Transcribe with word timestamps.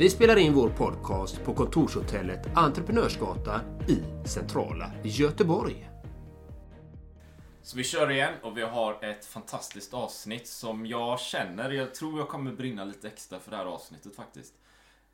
Vi 0.00 0.10
spelar 0.10 0.36
in 0.36 0.54
vår 0.54 0.68
podcast 0.68 1.44
på 1.44 1.54
kontorshotellet 1.54 2.46
Entreprenörsgatan 2.54 3.60
i 3.88 4.28
centrala 4.28 4.92
Göteborg. 5.04 5.90
Så 7.62 7.76
vi 7.76 7.84
kör 7.84 8.10
igen 8.10 8.34
och 8.42 8.56
vi 8.56 8.62
har 8.62 9.04
ett 9.04 9.26
fantastiskt 9.26 9.94
avsnitt 9.94 10.46
som 10.46 10.86
jag 10.86 11.20
känner, 11.20 11.70
jag 11.70 11.94
tror 11.94 12.18
jag 12.18 12.28
kommer 12.28 12.52
brinna 12.52 12.84
lite 12.84 13.08
extra 13.08 13.40
för 13.40 13.50
det 13.50 13.56
här 13.56 13.64
avsnittet 13.64 14.16
faktiskt. 14.16 14.54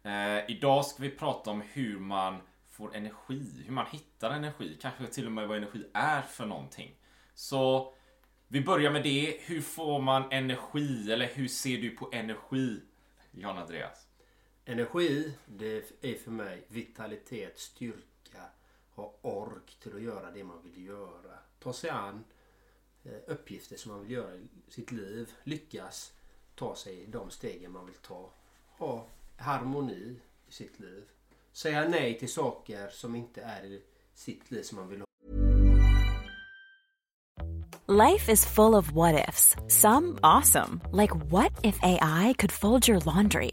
Eh, 0.02 0.50
idag 0.50 0.86
ska 0.86 1.02
vi 1.02 1.10
prata 1.10 1.50
om 1.50 1.62
hur 1.72 1.98
man 1.98 2.36
får 2.70 2.96
energi, 2.96 3.64
hur 3.66 3.72
man 3.72 3.86
hittar 3.90 4.30
energi, 4.30 4.78
kanske 4.80 5.06
till 5.06 5.26
och 5.26 5.32
med 5.32 5.48
vad 5.48 5.56
energi 5.56 5.84
är 5.94 6.22
för 6.22 6.46
någonting. 6.46 6.90
Så 7.34 7.92
vi 8.48 8.60
börjar 8.60 8.90
med 8.90 9.02
det. 9.02 9.36
Hur 9.40 9.60
får 9.60 10.00
man 10.00 10.32
energi? 10.32 11.12
Eller 11.12 11.26
hur 11.26 11.48
ser 11.48 11.78
du 11.78 11.90
på 11.90 12.08
energi, 12.12 12.80
Jan 13.30 13.58
Andreas? 13.58 14.05
Energi, 14.68 15.32
det 15.46 15.92
är 16.00 16.14
för 16.14 16.30
mig 16.30 16.64
vitalitet, 16.68 17.58
styrka, 17.58 18.42
ha 18.90 19.14
ork 19.22 19.76
till 19.82 19.96
att 19.96 20.02
göra 20.02 20.30
det 20.30 20.44
man 20.44 20.62
vill 20.64 20.86
göra. 20.86 21.38
Ta 21.58 21.72
sig 21.72 21.90
an 21.90 22.24
eh, 23.04 23.12
uppgifter 23.26 23.76
som 23.76 23.92
man 23.92 24.00
vill 24.00 24.10
göra 24.10 24.34
i 24.34 24.48
sitt 24.68 24.92
liv. 24.92 25.32
Lyckas 25.44 26.12
ta 26.54 26.74
sig 26.74 27.06
de 27.06 27.30
stegen 27.30 27.72
man 27.72 27.86
vill 27.86 27.94
ta. 27.94 28.30
Ha 28.68 29.06
harmoni 29.36 30.16
i 30.48 30.52
sitt 30.52 30.80
liv. 30.80 31.04
Säga 31.52 31.88
nej 31.88 32.18
till 32.18 32.32
saker 32.32 32.88
som 32.88 33.14
inte 33.14 33.42
är 33.42 33.64
i 33.64 33.82
sitt 34.14 34.50
liv 34.50 34.62
som 34.62 34.78
man 34.78 34.88
vill 34.88 35.00
ha. 35.00 35.06
Life 37.88 38.32
is 38.32 38.44
full 38.44 38.74
of 38.74 38.92
what 38.92 39.28
ifs. 39.28 39.56
Some 39.68 40.18
awesome, 40.22 40.80
like 40.92 41.14
what 41.30 41.52
if 41.62 41.78
AI 41.82 42.34
could 42.38 42.52
fold 42.52 42.88
your 42.88 43.00
laundry? 43.00 43.52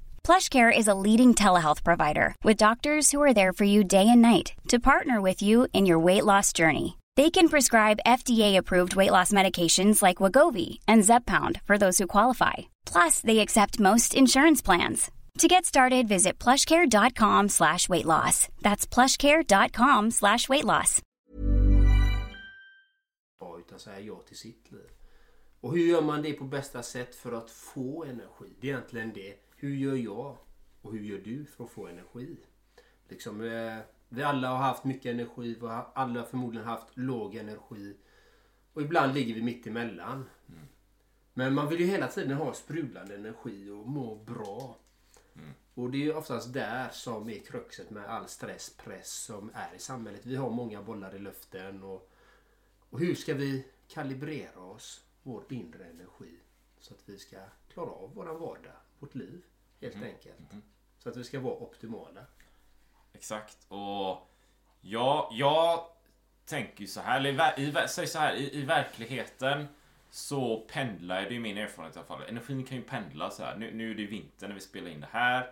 PlushCare 0.23 0.71
is 0.75 0.87
a 0.87 0.93
leading 0.93 1.33
telehealth 1.33 1.83
provider 1.83 2.35
with 2.43 2.55
doctors 2.55 3.11
who 3.11 3.21
are 3.21 3.33
there 3.33 3.51
for 3.51 3.65
you 3.65 3.83
day 3.83 4.07
and 4.07 4.21
night 4.21 4.53
to 4.69 4.79
partner 4.79 5.19
with 5.19 5.41
you 5.41 5.67
in 5.73 5.85
your 5.85 5.99
weight 5.99 6.25
loss 6.25 6.53
journey. 6.53 6.97
They 7.17 7.29
can 7.29 7.49
prescribe 7.49 8.05
FDA-approved 8.05 8.95
weight 8.95 9.11
loss 9.11 9.33
medications 9.33 10.01
like 10.01 10.17
Wagovi 10.17 10.79
and 10.87 11.03
Zepbound 11.03 11.59
for 11.63 11.77
those 11.77 11.97
who 11.97 12.07
qualify. 12.07 12.53
Plus, 12.85 13.19
they 13.19 13.39
accept 13.39 13.79
most 13.79 14.15
insurance 14.15 14.61
plans. 14.61 15.11
To 15.39 15.47
get 15.47 15.65
started, 15.65 16.07
visit 16.07 16.39
plushcare.com 16.39 17.49
slash 17.49 17.89
weight 17.89 18.05
loss. 18.05 18.47
That's 18.61 18.85
plushcare.com 18.85 20.11
slash 20.11 20.47
weight 20.47 20.65
loss. 20.65 21.01
Och 25.61 25.73
hur 25.73 25.85
gör 25.85 26.01
man 26.01 26.21
det 26.21 26.33
på 26.33 26.43
bästa 26.43 26.83
sätt 26.83 27.15
för 27.15 27.31
att 27.31 27.51
få 27.51 28.03
energi? 28.03 28.55
Det 28.61 28.69
är 28.69 28.73
egentligen 28.73 29.13
det. 29.13 29.50
Hur 29.61 29.75
gör 29.75 29.95
jag? 29.95 30.37
Och 30.81 30.93
hur 30.93 30.99
gör 30.99 31.17
du 31.17 31.45
för 31.45 31.63
att 31.63 31.71
få 31.71 31.87
energi? 31.87 32.37
Liksom, 33.09 33.41
eh, 33.41 33.77
vi 34.09 34.23
alla 34.23 34.47
har 34.47 34.57
haft 34.57 34.83
mycket 34.83 35.13
energi. 35.13 35.57
Vi 35.61 35.67
har 35.67 35.91
alla 35.95 36.23
förmodligen 36.23 36.67
haft 36.67 36.97
låg 36.97 37.35
energi. 37.35 37.97
Och 38.73 38.81
ibland 38.81 39.13
ligger 39.13 39.33
vi 39.35 39.41
mitt 39.41 39.67
emellan. 39.67 40.29
Men 41.33 41.53
man 41.53 41.69
vill 41.69 41.79
ju 41.79 41.85
hela 41.85 42.07
tiden 42.07 42.37
ha 42.37 42.53
sprudlande 42.53 43.15
energi 43.15 43.69
och 43.69 43.87
må 43.87 44.15
bra. 44.15 44.77
Och 45.73 45.91
det 45.91 46.05
är 46.05 46.17
oftast 46.17 46.53
där 46.53 46.89
som 46.89 47.29
är 47.29 47.39
kruxet 47.39 47.89
med 47.89 48.05
all 48.05 48.27
stress, 48.27 48.77
press 48.85 49.13
som 49.13 49.51
är 49.53 49.75
i 49.75 49.79
samhället. 49.79 50.25
Vi 50.25 50.35
har 50.35 50.49
många 50.49 50.81
bollar 50.81 51.15
i 51.15 51.19
luften 51.19 51.83
och 51.83 52.11
och 52.91 52.99
hur 52.99 53.15
ska 53.15 53.33
vi 53.33 53.65
kalibrera 53.87 54.59
oss, 54.59 55.05
vår 55.23 55.43
inre 55.49 55.85
energi, 55.85 56.39
så 56.81 56.93
att 56.93 57.09
vi 57.09 57.17
ska 57.17 57.37
klara 57.73 57.89
av 57.89 58.13
våran 58.13 58.39
vardag, 58.39 58.73
vårt 58.99 59.15
liv, 59.15 59.41
helt 59.81 59.95
enkelt. 59.95 60.51
Så 60.99 61.09
att 61.09 61.17
vi 61.17 61.23
ska 61.23 61.39
vara 61.39 61.55
optimala. 61.55 62.25
Exakt. 63.13 63.65
Och 63.67 64.29
ja, 64.81 65.29
jag 65.33 65.85
tänker 66.45 66.81
ju 66.81 66.87
så 66.87 67.01
här, 67.01 67.17
eller 67.17 67.59
i, 67.59 67.63
i, 67.63 67.87
säg 67.87 68.07
så 68.07 68.19
här, 68.19 68.35
i, 68.35 68.57
i 68.57 68.61
verkligheten 68.61 69.67
så 70.09 70.59
pendlar, 70.59 71.29
det 71.29 71.35
är 71.35 71.39
min 71.39 71.57
erfarenhet 71.57 71.95
i 71.95 71.99
alla 71.99 72.07
fall, 72.07 72.21
energin 72.29 72.65
kan 72.65 72.77
ju 72.77 72.83
pendla 72.83 73.31
så 73.31 73.43
här. 73.43 73.57
Nu, 73.57 73.73
nu 73.73 73.91
är 73.91 73.95
det 73.95 74.05
vinter 74.05 74.47
när 74.47 74.55
vi 74.55 74.61
spelar 74.61 74.89
in 74.89 74.99
det 74.99 75.09
här. 75.11 75.51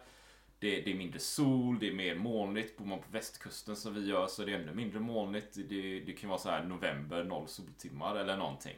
Det, 0.59 0.81
det 0.81 0.91
är 0.91 0.95
mindre 0.95 1.19
sol, 1.19 1.79
det 1.79 1.87
är 1.87 1.93
mer 1.93 2.15
molnigt. 2.15 2.77
Bor 2.77 2.85
man 2.85 2.99
på 2.99 3.11
västkusten 3.11 3.75
som 3.75 3.93
vi 3.93 4.05
gör 4.05 4.27
så 4.27 4.41
är 4.41 4.45
det 4.45 4.53
ännu 4.53 4.73
mindre 4.73 4.99
molnigt. 4.99 5.53
Det, 5.69 5.99
det 5.99 6.13
kan 6.13 6.29
vara 6.29 6.39
så 6.39 6.49
här 6.49 6.63
november, 6.63 7.23
noll 7.23 7.47
soltimmar 7.47 8.15
eller 8.15 8.37
någonting. 8.37 8.75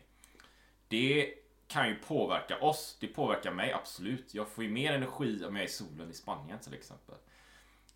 Det 0.87 1.33
kan 1.71 1.87
ju 1.87 1.95
påverka 1.95 2.59
oss. 2.59 2.97
Det 2.99 3.07
påverkar 3.07 3.51
mig 3.51 3.73
absolut. 3.73 4.33
Jag 4.33 4.47
får 4.47 4.63
ju 4.63 4.69
mer 4.69 4.93
energi 4.93 5.45
om 5.45 5.55
jag 5.55 5.63
är 5.63 5.67
i 5.67 5.71
solen 5.71 6.09
i 6.11 6.13
Spanien 6.13 6.59
till 6.59 6.73
exempel. 6.73 7.15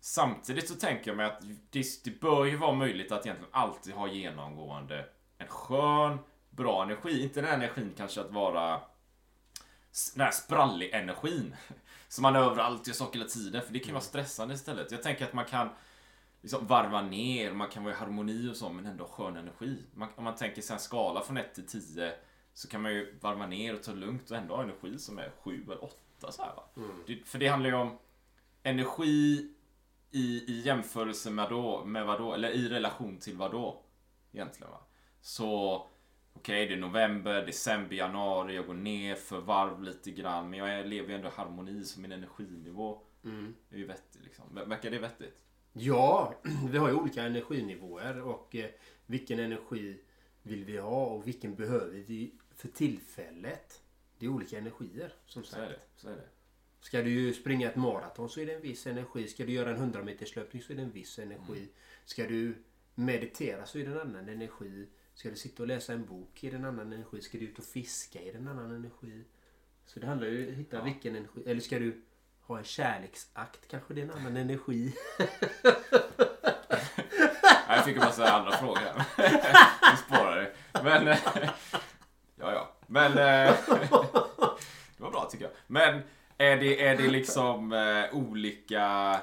Samtidigt 0.00 0.68
så 0.68 0.74
tänker 0.74 1.10
jag 1.10 1.16
mig 1.16 1.26
att 1.26 1.42
det, 1.70 2.04
det 2.04 2.20
bör 2.20 2.44
ju 2.44 2.56
vara 2.56 2.72
möjligt 2.72 3.12
att 3.12 3.26
egentligen 3.26 3.52
alltid 3.52 3.94
ha 3.94 4.08
genomgående 4.08 5.04
en 5.38 5.48
skön, 5.48 6.18
bra 6.50 6.82
energi. 6.82 7.22
Inte 7.22 7.40
den 7.40 7.50
här 7.50 7.56
energin 7.56 7.94
kanske 7.96 8.20
att 8.20 8.30
vara 8.30 8.80
den 10.14 10.24
här 10.24 10.30
sprallig 10.30 10.90
energin. 10.94 11.56
Som 12.08 12.22
man 12.22 12.36
är 12.36 12.40
överallt, 12.40 12.86
gör 12.86 12.94
saker 12.94 13.18
hela 13.18 13.30
tiden. 13.30 13.62
För 13.62 13.72
det 13.72 13.78
kan 13.78 13.86
ju 13.86 13.92
vara 13.92 14.02
stressande 14.02 14.54
istället. 14.54 14.90
Jag 14.90 15.02
tänker 15.02 15.24
att 15.24 15.32
man 15.32 15.44
kan 15.44 15.68
liksom 16.42 16.66
varva 16.66 17.02
ner, 17.02 17.52
man 17.52 17.68
kan 17.68 17.84
vara 17.84 17.94
i 17.94 17.96
harmoni 17.96 18.50
och 18.50 18.56
så, 18.56 18.70
men 18.70 18.86
ändå 18.86 19.04
skön 19.04 19.36
energi. 19.36 19.82
Man, 19.94 20.08
om 20.16 20.24
man 20.24 20.34
tänker 20.34 20.62
sig 20.62 20.74
en 20.74 20.80
skala 20.80 21.20
från 21.20 21.36
1 21.36 21.54
till 21.54 21.66
10 21.66 22.12
så 22.56 22.68
kan 22.68 22.82
man 22.82 22.92
ju 22.94 23.14
varva 23.20 23.46
ner 23.46 23.74
och 23.74 23.82
ta 23.82 23.92
lugnt 23.92 24.30
och 24.30 24.36
ändå 24.36 24.56
ha 24.56 24.62
energi 24.62 24.98
som 24.98 25.18
är 25.18 25.30
7 25.40 25.62
eller 25.64 25.84
8 25.84 26.32
så 26.32 26.42
här, 26.42 26.54
va? 26.56 26.62
Det, 27.06 27.16
för 27.24 27.38
det 27.38 27.46
handlar 27.48 27.70
ju 27.70 27.76
om 27.76 27.98
energi 28.62 29.48
i, 30.10 30.44
i 30.52 30.60
jämförelse 30.64 31.30
med, 31.30 31.48
då, 31.50 31.84
med 31.84 32.06
vad 32.06 32.18
då, 32.20 32.32
eller 32.34 32.50
i 32.50 32.68
relation 32.68 33.18
till 33.18 33.36
vad 33.36 33.50
då 33.52 33.82
egentligen 34.32 34.70
va. 34.70 34.80
Så 35.20 35.86
okej, 36.32 36.66
det 36.66 36.74
är 36.74 36.78
november, 36.78 37.46
december, 37.46 37.96
januari, 37.96 38.54
jag 38.54 38.66
går 38.66 38.74
ner 38.74 39.14
för 39.14 39.40
varv 39.40 39.82
lite 39.82 40.10
grann, 40.10 40.50
men 40.50 40.58
jag 40.58 40.86
lever 40.86 41.08
ju 41.08 41.14
ändå 41.14 41.28
i 41.28 41.32
harmoni 41.34 41.84
så 41.84 42.00
min 42.00 42.12
energinivå 42.12 43.00
är 43.70 43.76
ju 43.78 43.86
vettig 43.86 44.22
liksom. 44.24 44.44
Ver- 44.54 44.68
Verkar 44.68 44.90
det 44.90 44.98
vettigt? 44.98 45.44
Ja, 45.72 46.34
vi 46.70 46.78
har 46.78 46.88
ju 46.88 46.94
olika 46.94 47.22
energinivåer 47.22 48.20
och 48.22 48.56
eh, 48.56 48.70
vilken 49.06 49.38
energi 49.38 50.00
vill 50.42 50.64
vi 50.64 50.78
ha 50.78 51.06
och 51.06 51.26
vilken 51.26 51.54
behöver 51.54 52.04
vi 52.06 52.34
för 52.56 52.68
tillfället. 52.68 53.82
Det 54.18 54.26
är 54.26 54.30
olika 54.30 54.58
energier 54.58 55.12
som 55.26 55.44
Så 55.44 55.56
är 55.56 55.60
det. 55.60 55.68
sagt. 55.68 55.80
Så 55.96 56.08
är 56.08 56.16
det. 56.16 56.28
Ska 56.80 57.02
du 57.02 57.10
ju 57.10 57.34
springa 57.34 57.70
ett 57.70 57.76
maraton 57.76 58.28
så 58.30 58.40
är 58.40 58.46
det 58.46 58.54
en 58.54 58.60
viss 58.62 58.86
energi. 58.86 59.28
Ska 59.28 59.44
du 59.44 59.52
göra 59.52 59.70
en 59.70 59.76
100 59.76 60.02
meters 60.04 60.36
löpning 60.36 60.62
så 60.62 60.72
är 60.72 60.76
det 60.76 60.82
en 60.82 60.90
viss 60.90 61.18
energi. 61.18 61.68
Ska 62.04 62.26
du 62.26 62.54
meditera 62.94 63.66
så 63.66 63.78
är 63.78 63.84
det 63.84 63.90
en 63.90 64.00
annan 64.00 64.28
energi. 64.28 64.86
Ska 65.14 65.30
du 65.30 65.36
sitta 65.36 65.62
och 65.62 65.66
läsa 65.66 65.92
en 65.92 66.04
bok 66.06 66.44
är 66.44 66.50
det 66.50 66.56
en 66.56 66.64
annan 66.64 66.92
energi. 66.92 67.20
Ska 67.20 67.38
du 67.38 67.44
ut 67.44 67.58
och 67.58 67.64
fiska 67.64 68.20
är 68.20 68.32
det 68.32 68.38
en 68.38 68.48
annan 68.48 68.70
energi. 68.70 69.24
Så 69.86 70.00
det 70.00 70.06
handlar 70.06 70.28
ju 70.28 70.46
om 70.46 70.52
att 70.52 70.58
hitta 70.58 70.82
vilken 70.82 71.16
energi. 71.16 71.42
Eller 71.46 71.60
ska 71.60 71.78
du 71.78 72.02
ha 72.40 72.58
en 72.58 72.64
kärleksakt. 72.64 73.68
Kanske 73.68 73.94
det 73.94 74.00
är 74.00 74.04
en 74.04 74.10
annan 74.10 74.36
energi. 74.36 74.94
Jag 77.68 77.84
fick 77.84 77.96
en 77.96 78.02
massa 78.02 78.32
andra 78.32 78.52
frågor 78.52 78.76
här. 78.76 79.04
Vi 79.92 79.96
sparar 80.06 80.36
det. 80.42 80.52
Men... 80.82 81.16
Men... 82.86 83.12
eh, 83.12 83.54
Det 84.96 85.02
var 85.02 85.10
bra 85.10 85.28
tycker 85.30 85.44
jag. 85.44 85.52
Men 85.66 86.02
är 86.38 86.56
det, 86.56 86.86
är 86.86 86.96
det 86.96 87.08
liksom 87.08 87.72
eh, 87.72 88.04
olika 88.18 89.20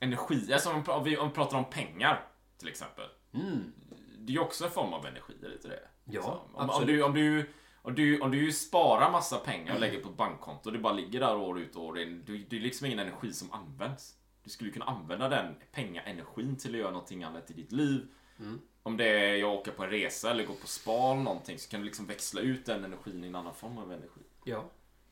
energi? 0.00 0.52
Alltså 0.52 0.70
om, 0.70 0.82
om 0.86 1.04
vi 1.04 1.16
om 1.16 1.28
vi 1.28 1.34
pratar 1.34 1.58
om 1.58 1.64
pengar 1.64 2.24
till 2.58 2.68
exempel. 2.68 3.04
Mm. 3.34 3.72
Det 4.18 4.32
är 4.32 4.34
ju 4.34 4.40
också 4.40 4.64
en 4.64 4.70
form 4.70 4.92
av 4.92 5.06
energi, 5.06 5.34
är 5.42 5.48
det 5.48 5.54
inte 5.54 5.68
det? 5.68 5.80
Ja, 6.04 6.12
Liksom. 6.12 6.32
om, 6.32 6.54
om, 6.54 6.70
absolut. 6.70 6.88
du, 6.88 7.02
om, 7.02 7.14
du, 7.14 7.50
om, 7.82 7.94
du, 7.94 8.20
om 8.20 8.30
du 8.30 8.52
sparar 8.52 9.10
massa 9.10 9.38
pengar 9.38 9.74
och 9.74 9.80
lägger 9.80 10.00
på 10.00 10.08
ett 10.08 10.16
bankkonto 10.16 10.68
och 10.68 10.72
det 10.72 10.78
bara 10.78 10.92
ligger 10.92 11.20
där 11.20 11.36
år 11.36 11.60
ut 11.60 11.76
och 11.76 11.84
år 11.84 11.98
in. 11.98 12.22
Det 12.26 12.38
det 12.38 12.56
är 12.56 12.60
liksom 12.60 12.86
ingen 12.86 12.98
energi 12.98 13.32
som 13.32 13.52
används. 13.52 14.14
Du 14.44 14.50
skulle 14.50 14.70
kunna 14.70 14.84
använda 14.84 15.28
den 15.28 15.54
pengaenergin 15.72 16.56
till 16.56 16.74
att 16.74 16.80
göra 16.80 16.90
någonting 16.90 17.24
annat 17.24 17.50
i 17.50 17.54
ditt 17.54 17.72
liv. 17.72 18.08
Mm. 18.38 18.60
Om 18.88 18.96
det 18.96 19.04
är 19.08 19.36
jag 19.36 19.52
åker 19.54 19.72
på 19.72 19.84
en 19.84 19.90
resa 19.90 20.30
eller 20.30 20.44
går 20.44 20.54
på 20.54 20.66
spa 20.66 21.12
eller 21.12 21.22
någonting 21.22 21.58
så 21.58 21.70
kan 21.70 21.80
du 21.80 21.86
liksom 21.86 22.06
växla 22.06 22.40
ut 22.40 22.66
den 22.66 22.84
energin 22.84 23.24
i 23.24 23.26
en 23.26 23.34
annan 23.34 23.54
form 23.54 23.78
av 23.78 23.92
energi. 23.92 24.20
Ja. 24.44 24.64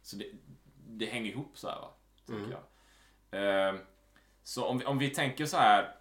Så 0.02 0.17
det, 0.17 0.26
det 0.87 1.06
hänger 1.06 1.31
ihop 1.31 1.58
så 1.58 1.69
här 1.69 1.76
va. 1.81 1.90
Tänker 2.26 2.43
Mm. 2.44 2.50
jag. 2.50 3.69
Ehm, 3.69 3.78
så 4.43 4.64
om 4.64 4.78
vi, 4.78 4.84
om 4.84 4.99
vi 4.99 5.11
tänker 5.11 5.46
så 5.46 5.56
här. 5.56 5.94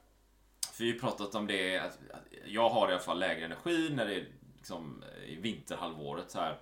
För 0.74 0.84
vi 0.84 0.92
har 0.92 1.00
pratat 1.00 1.36
om 1.36 1.48
det. 1.48 1.78
Att, 1.78 1.86
att 2.14 2.22
jag 2.46 2.70
har 2.70 2.90
i 2.90 2.92
alla 2.92 3.02
fall 3.02 3.20
lägre 3.20 3.46
energi 3.46 3.90
när 3.90 4.06
det 4.06 4.16
är 4.16 4.28
liksom 4.56 5.04
i 5.26 5.36
vinterhalvåret 5.36 6.32
så 6.32 6.40
här. 6.40 6.60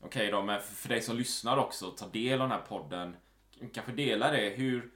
Okej 0.00 0.30
då, 0.30 0.42
men 0.42 0.60
för, 0.60 0.74
för 0.74 0.88
dig 0.88 1.02
som 1.02 1.16
lyssnar 1.16 1.56
också, 1.56 1.90
ta 1.90 2.08
del 2.08 2.40
av 2.40 2.48
den 2.48 2.58
här 2.58 2.66
podden. 2.66 3.16
Kanske 3.72 3.92
dela 3.92 4.30
det. 4.30 4.48
Hur, 4.48 4.90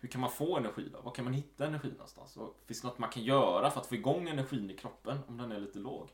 hur 0.00 0.08
kan 0.08 0.20
man 0.20 0.30
få 0.30 0.56
energi 0.56 0.88
då? 0.92 1.00
Var 1.00 1.12
kan 1.12 1.24
man 1.24 1.34
hitta 1.34 1.66
energi 1.66 1.90
någonstans? 1.90 2.36
Och 2.36 2.56
finns 2.66 2.80
det 2.80 2.88
något 2.88 2.98
man 2.98 3.10
kan 3.10 3.22
göra 3.22 3.70
för 3.70 3.80
att 3.80 3.86
få 3.86 3.94
igång 3.94 4.28
energin 4.28 4.70
i 4.70 4.76
kroppen 4.76 5.18
om 5.28 5.36
den 5.36 5.52
är 5.52 5.60
lite 5.60 5.78
låg? 5.78 6.08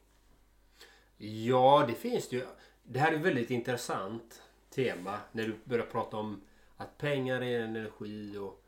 Ja, 1.16 1.84
det 1.88 1.94
finns 1.94 2.28
det 2.28 2.36
ju. 2.36 2.46
Det 2.82 2.98
här 2.98 3.12
är 3.12 3.16
ett 3.16 3.22
väldigt 3.22 3.50
intressant 3.50 4.42
tema 4.70 5.18
när 5.32 5.42
du 5.44 5.58
börjar 5.64 5.86
prata 5.86 6.16
om 6.16 6.42
att 6.76 6.98
pengar 6.98 7.42
är 7.42 7.60
energi 7.60 8.38
och 8.38 8.64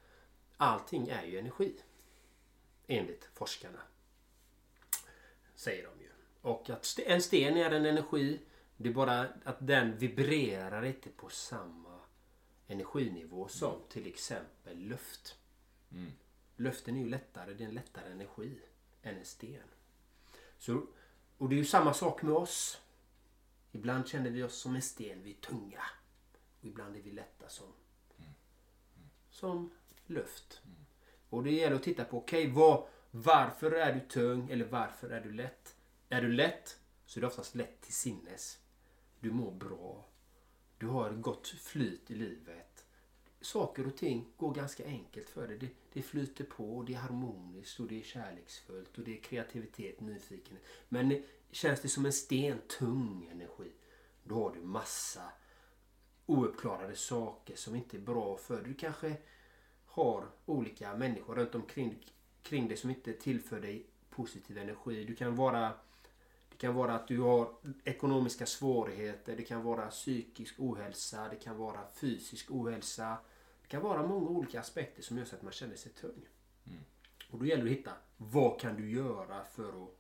allting 0.57 1.09
är 1.09 1.25
ju 1.25 1.39
energi. 1.39 1.75
Enligt 2.87 3.29
forskarna. 3.35 3.79
Säger 5.55 5.83
de 5.83 6.05
ju. 6.05 6.11
Och 6.41 6.71
att 6.71 6.99
en 7.07 7.23
sten 7.23 7.57
är 7.57 7.71
en 7.71 7.87
energi. 7.87 8.41
Det 8.77 8.89
är 8.89 8.93
bara 8.93 9.27
att 9.45 9.57
den 9.67 9.99
vibrerar 9.99 10.85
inte 10.85 11.09
på 11.09 11.29
samma 11.29 11.96
energinivå 12.67 13.49
som 13.49 13.83
till 13.89 14.07
exempel 14.07 14.79
luft. 14.79 15.39
Mm. 15.93 16.13
Luften 16.57 16.97
är 16.97 17.01
ju 17.01 17.09
lättare, 17.09 17.55
det 17.55 17.65
är 17.65 17.69
en 17.69 17.75
lättare 17.75 18.13
energi 18.13 18.61
än 19.03 19.17
en 19.17 19.25
sten. 19.25 19.69
Så, 20.59 20.87
och 21.39 21.49
det 21.49 21.55
är 21.55 21.59
ju 21.59 21.65
samma 21.65 21.95
sak 21.95 22.23
med 22.23 22.35
oss. 22.35 22.81
Ibland 23.73 24.09
känner 24.09 24.31
vi 24.31 24.43
oss 24.43 24.57
som 24.57 24.75
en 24.75 24.83
sten, 24.83 25.23
vi 25.23 25.31
är 25.31 25.41
tunga. 25.41 25.83
Och 26.61 26.65
ibland 26.65 26.97
är 26.97 27.03
vi 27.03 27.11
lätta 27.11 27.49
som, 27.49 27.73
som 29.31 29.71
luft. 30.07 30.61
Och 31.31 31.45
det 31.45 31.51
gäller 31.51 31.77
att 31.77 31.83
titta 31.83 32.05
på, 32.05 32.19
okej, 32.19 32.51
vad, 32.51 32.87
varför 33.11 33.73
är 33.73 33.93
du 33.95 34.01
tung 34.01 34.51
eller 34.51 34.65
varför 34.65 35.11
är 35.11 35.21
du 35.21 35.33
lätt? 35.33 35.77
Är 36.09 36.23
du 36.23 36.33
lätt 36.33 36.79
så 37.07 37.19
är 37.19 37.21
du 37.21 37.27
oftast 37.27 37.55
lätt 37.55 37.81
till 37.81 37.95
sinnes. 37.95 38.59
Du 39.21 39.31
mår 39.33 39.53
bra. 39.53 40.05
Du 40.79 40.87
har 40.87 41.11
gott 41.11 41.49
flyt 41.49 42.11
i 42.11 42.15
livet. 42.15 42.85
Saker 43.41 43.87
och 43.87 43.97
ting 43.97 44.27
går 44.37 44.55
ganska 44.55 44.85
enkelt 44.85 45.29
för 45.29 45.49
dig. 45.49 45.59
Det, 45.59 45.69
det 45.93 46.03
flyter 46.03 46.45
på, 46.45 46.85
det 46.87 46.95
är 46.95 46.99
harmoniskt 46.99 47.81
och 47.81 47.87
det 47.87 48.01
är 48.01 48.05
kärleksfullt 48.05 48.99
och 48.99 49.05
det 49.05 49.19
är 49.19 49.23
kreativitet, 49.23 50.01
nyfikenhet. 50.01 50.65
Men 50.89 51.23
känns 51.51 51.81
det 51.81 51.89
som 51.89 52.07
en 52.07 52.13
sten, 52.13 52.59
tung 52.79 53.29
energi, 53.33 53.73
då 54.25 54.35
har 54.35 54.55
du 54.55 54.61
massa 54.61 55.33
ouppklarade 56.27 56.97
saker 56.97 57.57
som 57.57 57.75
inte 57.75 57.97
är 57.97 58.01
bra 58.01 58.37
för 58.37 58.57
dig. 58.57 58.65
Du 58.65 58.75
kanske 58.75 59.17
har 59.87 60.25
olika 60.47 60.97
människor 60.97 61.35
runt 61.35 61.55
omkring 61.55 61.99
kring 62.43 62.69
dig 62.69 62.77
som 62.77 62.91
inte 62.91 63.13
tillför 63.13 63.61
dig 63.61 63.87
positiv 64.11 64.59
energi. 64.59 65.05
Du 65.05 65.15
kan 65.15 65.37
vara 65.37 65.73
det 66.57 66.61
kan 66.61 66.75
vara 66.75 66.95
att 66.95 67.09
du 67.09 67.21
har 67.21 67.55
ekonomiska 67.85 68.47
svårigheter, 68.47 69.37
det 69.37 69.43
kan 69.43 69.63
vara 69.63 69.87
psykisk 69.87 70.55
ohälsa, 70.59 71.29
det 71.29 71.37
kan 71.37 71.57
vara 71.57 71.81
fysisk 71.95 72.51
ohälsa. 72.51 73.19
Det 73.63 73.69
kan 73.69 73.83
vara 73.83 74.07
många 74.07 74.29
olika 74.29 74.61
aspekter 74.61 75.03
som 75.03 75.19
gör 75.19 75.25
så 75.25 75.37
att 75.37 75.43
man 75.43 75.53
känner 75.53 75.77
sig 75.77 75.93
tung. 75.93 76.29
Och 77.31 77.39
då 77.39 77.47
gäller 77.47 77.65
det 77.65 77.71
att 77.71 77.77
hitta 77.79 77.93
vad 78.17 78.61
kan 78.61 78.77
du 78.77 78.91
göra 78.91 79.45
för 79.45 79.85
att 79.85 79.91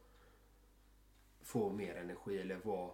få 1.43 1.73
mer 1.73 1.95
energi 1.95 2.39
eller 2.39 2.57
vara 2.57 2.91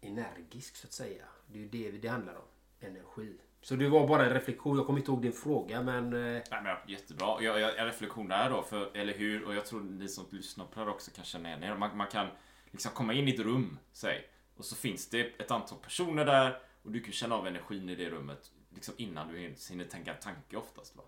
energisk 0.00 0.76
så 0.76 0.86
att 0.86 0.92
säga. 0.92 1.24
Det 1.46 1.58
är 1.58 1.62
ju 1.62 1.68
det 1.68 1.90
det 1.90 2.08
handlar 2.08 2.34
om. 2.34 2.48
Energi. 2.80 3.38
Så 3.62 3.76
det 3.76 3.88
var 3.88 4.08
bara 4.08 4.26
en 4.26 4.32
reflektion. 4.32 4.76
Jag 4.76 4.86
kommer 4.86 4.98
inte 4.98 5.10
ihåg 5.10 5.22
din 5.22 5.32
fråga 5.32 5.82
men... 5.82 6.04
eh, 6.12 6.42
Nej, 6.50 6.62
men 6.62 6.76
jättebra. 6.86 7.42
Jag, 7.42 7.60
jag, 7.60 7.78
en 7.78 7.86
reflektion 7.86 8.28
där 8.28 8.50
då, 8.50 8.62
för, 8.62 8.96
eller 8.96 9.14
hur? 9.14 9.44
Och 9.44 9.54
jag 9.54 9.66
tror 9.66 9.80
ni 9.80 10.08
som 10.08 10.24
lyssnar 10.30 10.64
på 10.64 10.80
det 10.80 10.80
här 10.86 10.92
också 10.92 11.10
kan 11.10 11.24
känna 11.24 11.48
igen 11.48 11.62
er. 11.62 11.76
Man, 11.76 11.96
man 11.96 12.06
kan 12.06 12.26
liksom 12.70 12.92
komma 12.92 13.12
in 13.12 13.28
i 13.28 13.34
ett 13.34 13.40
rum, 13.40 13.78
säg. 13.92 14.28
Och 14.56 14.64
så 14.64 14.76
finns 14.76 15.10
det 15.10 15.20
ett 15.20 15.50
antal 15.50 15.78
personer 15.78 16.24
där 16.24 16.58
och 16.82 16.92
du 16.92 17.00
kan 17.00 17.12
känna 17.12 17.34
av 17.34 17.46
energin 17.46 17.88
i 17.88 17.94
det 17.94 18.10
rummet 18.10 18.50
liksom 18.74 18.94
innan 18.96 19.28
du 19.28 19.38
hinner 19.70 19.84
tänka 19.84 20.14
en 20.14 20.20
tanke 20.20 20.56
oftast. 20.56 20.96
Va? 20.96 21.02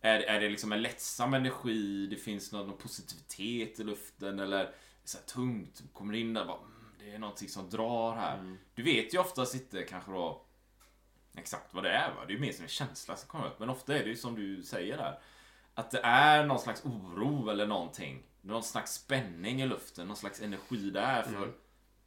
Är, 0.00 0.20
är 0.20 0.40
det 0.40 0.48
liksom 0.48 0.72
en 0.72 0.82
lättsam 0.82 1.34
energi? 1.34 2.06
Det 2.06 2.16
finns 2.16 2.52
någon, 2.52 2.66
någon 2.68 2.78
positivitet 2.78 3.80
i 3.80 3.84
luften 3.84 4.38
eller 4.38 4.70
så 5.04 5.18
tungt? 5.18 5.82
Kommer 5.92 6.14
in 6.14 6.34
där 6.34 6.44
bara, 6.44 6.56
mm, 6.58 6.70
det 6.98 7.10
är 7.14 7.18
någonting 7.18 7.48
som 7.48 7.70
drar 7.70 8.14
här. 8.16 8.56
Du 8.74 8.82
vet 8.82 9.14
ju 9.14 9.18
oftast 9.18 9.54
inte 9.54 9.82
kanske 9.82 10.10
då 10.12 10.42
exakt 11.36 11.74
vad 11.74 11.84
det 11.84 11.90
är. 11.90 12.14
Va? 12.14 12.24
Det 12.26 12.32
är 12.32 12.34
ju 12.34 12.40
mer 12.40 12.52
som 12.52 12.62
en 12.62 12.68
känsla 12.68 13.16
som 13.16 13.28
kommer 13.28 13.46
upp. 13.46 13.58
Men 13.58 13.70
ofta 13.70 13.98
är 13.98 14.04
det 14.04 14.10
ju 14.10 14.16
som 14.16 14.34
du 14.34 14.62
säger 14.62 14.96
där. 14.96 15.18
Att 15.74 15.90
det 15.90 16.00
är 16.02 16.46
någon 16.46 16.58
slags 16.58 16.84
oro 16.84 17.50
eller 17.50 17.66
någonting. 17.66 18.22
Någon 18.40 18.62
slags 18.62 18.92
spänning 18.92 19.62
i 19.62 19.66
luften. 19.66 20.06
Någon 20.06 20.16
slags 20.16 20.42
energi 20.42 20.90
där. 20.90 21.22
För 21.22 21.52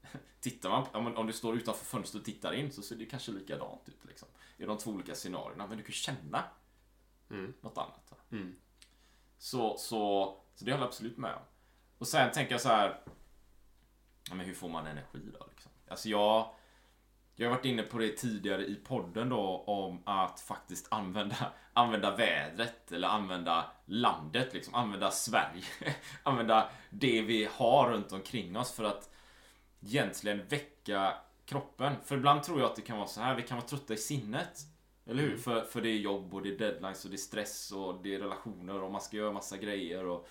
Tittar 0.40 1.02
man, 1.02 1.18
om, 1.18 1.28
du 1.28 1.34
står 1.34 1.56
utanför 1.56 1.86
fönstret 1.86 2.22
och 2.22 2.26
tittar 2.26 2.54
in 2.54 2.72
så 2.72 2.82
ser 2.82 2.96
det 2.96 3.06
kanske 3.06 3.32
likadant 3.32 3.90
ut. 3.90 4.06
Liksom. 4.06 4.28
I 4.58 4.66
de 4.66 4.78
två 4.78 4.92
olika 4.92 5.16
scenarierna. 5.16 5.68
Men 5.68 5.78
du 5.78 5.84
kan 5.84 5.92
känna 5.92 6.44
något 7.62 7.78
annat. 7.78 8.14
Mm. 8.32 8.56
Så, 9.38 9.78
så, 9.78 10.38
så 10.56 10.66
det 10.66 10.72
håller 10.72 10.84
jag 10.84 10.88
absolut 10.88 11.18
med 11.18 11.34
om. 11.36 11.42
Och 11.98 12.08
sen 12.08 12.32
tänker 12.32 12.52
jag 12.52 12.62
så 12.62 12.70
här. 12.70 13.02
Ja, 14.30 14.36
men 14.36 14.46
hur 14.46 14.54
får 14.54 14.70
man 14.70 14.88
energi 14.88 15.32
då? 15.40 15.46
Liksom? 15.50 15.72
Alltså 15.88 16.10
jag, 16.10 16.54
jag 17.40 17.50
har 17.50 17.56
varit 17.56 17.66
inne 17.66 17.84
på 17.84 17.98
det 17.98 18.10
tidigare 18.10 18.66
i 18.66 18.76
podden 18.76 19.30
då 19.30 19.64
om 19.68 20.02
att 20.06 20.40
faktiskt 20.40 20.88
använda, 20.92 21.36
använda 21.74 22.16
vädret 22.16 22.92
eller 22.92 23.08
använda 23.08 23.72
landet, 23.86 24.54
liksom, 24.54 24.76
använda 24.76 25.12
Sverige. 25.12 25.64
använda 26.24 26.70
det 26.90 27.22
vi 27.22 27.48
har 27.52 27.90
runt 27.90 28.12
omkring 28.12 28.58
oss 28.58 28.72
för 28.72 28.84
att 28.84 29.10
egentligen 29.82 30.48
väcka 30.48 31.14
kroppen. 31.46 31.96
För 32.06 32.18
ibland 32.18 32.44
tror 32.44 32.60
jag 32.60 32.70
att 32.70 32.76
det 32.76 32.82
kan 32.82 32.98
vara 32.98 33.08
så 33.08 33.22
här, 33.22 33.36
vi 33.36 33.44
kan 33.44 33.58
vara 33.58 33.68
trötta 33.68 33.94
i 33.94 33.98
sinnet. 33.98 34.60
Eller 35.06 35.24
hur? 35.24 35.38
För, 35.38 35.62
för 35.62 35.82
det 35.82 35.90
är 35.90 35.98
jobb 35.98 36.34
och 36.34 36.42
det 36.42 36.50
är 36.50 36.58
deadlines 36.58 37.06
och 37.06 37.12
det 37.12 37.16
är 37.16 37.18
stress 37.18 37.72
och 37.72 38.04
det 38.04 38.16
är 38.16 38.20
relationer 38.20 38.84
och 38.84 38.92
man 38.92 39.02
ska 39.02 39.18
göra 39.18 39.32
massa 39.32 39.58
grejer 39.58 40.06
och 40.06 40.28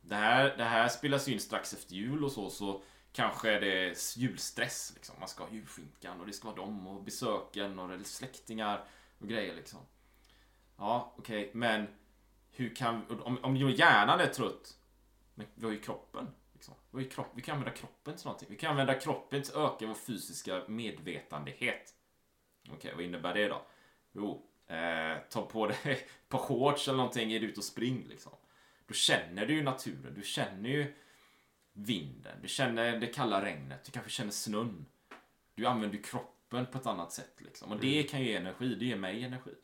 det 0.00 0.14
här, 0.14 0.54
det 0.56 0.64
här 0.64 0.88
spelas 0.88 1.28
ju 1.28 1.32
in 1.32 1.40
strax 1.40 1.72
efter 1.72 1.94
jul 1.94 2.24
och 2.24 2.32
så, 2.32 2.50
så 2.50 2.82
kanske 3.14 3.50
är 3.50 3.60
det 3.60 4.16
julstress. 4.16 4.92
Liksom. 4.94 5.14
Man 5.18 5.28
ska 5.28 5.44
ha 5.44 5.50
julskinkan 5.50 6.20
och 6.20 6.26
det 6.26 6.32
ska 6.32 6.48
vara 6.48 6.56
dem 6.56 6.86
och 6.86 7.02
besöken 7.02 7.78
och 7.78 8.06
släktingar 8.06 8.84
och 9.18 9.28
grejer 9.28 9.54
liksom. 9.54 9.80
Ja, 10.76 11.14
okej, 11.18 11.50
men 11.54 11.86
hur 12.50 12.74
kan... 12.74 13.20
Om, 13.22 13.44
om 13.44 13.56
hjärnan 13.56 14.20
är 14.20 14.26
trött, 14.26 14.78
men 15.34 15.46
vi 15.54 15.64
har 15.64 15.72
ju 15.72 15.80
kroppen. 15.80 16.28
Liksom. 16.52 16.74
Vi, 16.90 16.96
har 16.96 17.02
ju 17.02 17.08
kropp, 17.08 17.32
vi 17.34 17.42
kan 17.42 17.56
använda 17.56 17.76
kroppen 17.76 18.16
till 18.16 18.26
någonting. 18.26 18.48
Vi 18.50 18.56
kan 18.56 18.70
använda 18.70 18.94
kroppen 18.94 19.42
till 19.42 19.56
att 19.56 19.74
öka 19.74 19.86
vår 19.86 19.94
fysiska 19.94 20.62
medvetandehet. 20.68 21.94
Okej, 22.70 22.92
vad 22.94 23.04
innebär 23.04 23.34
det 23.34 23.48
då? 23.48 23.66
Jo, 24.12 24.46
eh, 24.66 25.18
ta 25.30 25.46
på 25.46 25.66
dig 25.66 25.76
ett 25.82 26.28
par 26.28 26.38
shorts 26.38 26.88
eller 26.88 26.96
någonting, 26.96 27.32
är 27.32 27.40
du 27.40 27.46
ute 27.46 27.60
och 27.60 27.64
spring 27.64 28.06
liksom. 28.08 28.32
Då 28.86 28.94
känner 28.94 29.46
du 29.46 29.54
ju 29.54 29.62
naturen, 29.62 30.14
du 30.14 30.22
känner 30.22 30.68
ju 30.68 30.94
vinden, 31.74 32.38
du 32.42 32.48
känner 32.48 32.98
det 32.98 33.06
kalla 33.06 33.44
regnet, 33.44 33.84
du 33.84 33.92
kanske 33.92 34.10
känner 34.10 34.30
snön. 34.30 34.86
Du 35.54 35.66
använder 35.66 35.98
kroppen 35.98 36.66
på 36.66 36.78
ett 36.78 36.86
annat 36.86 37.12
sätt 37.12 37.34
liksom. 37.38 37.72
Och 37.72 37.80
det 37.80 38.02
kan 38.02 38.20
ju 38.20 38.26
ge 38.26 38.36
energi, 38.36 38.74
det 38.74 38.84
ger 38.84 38.96
mig 38.96 39.24
energi. 39.24 39.54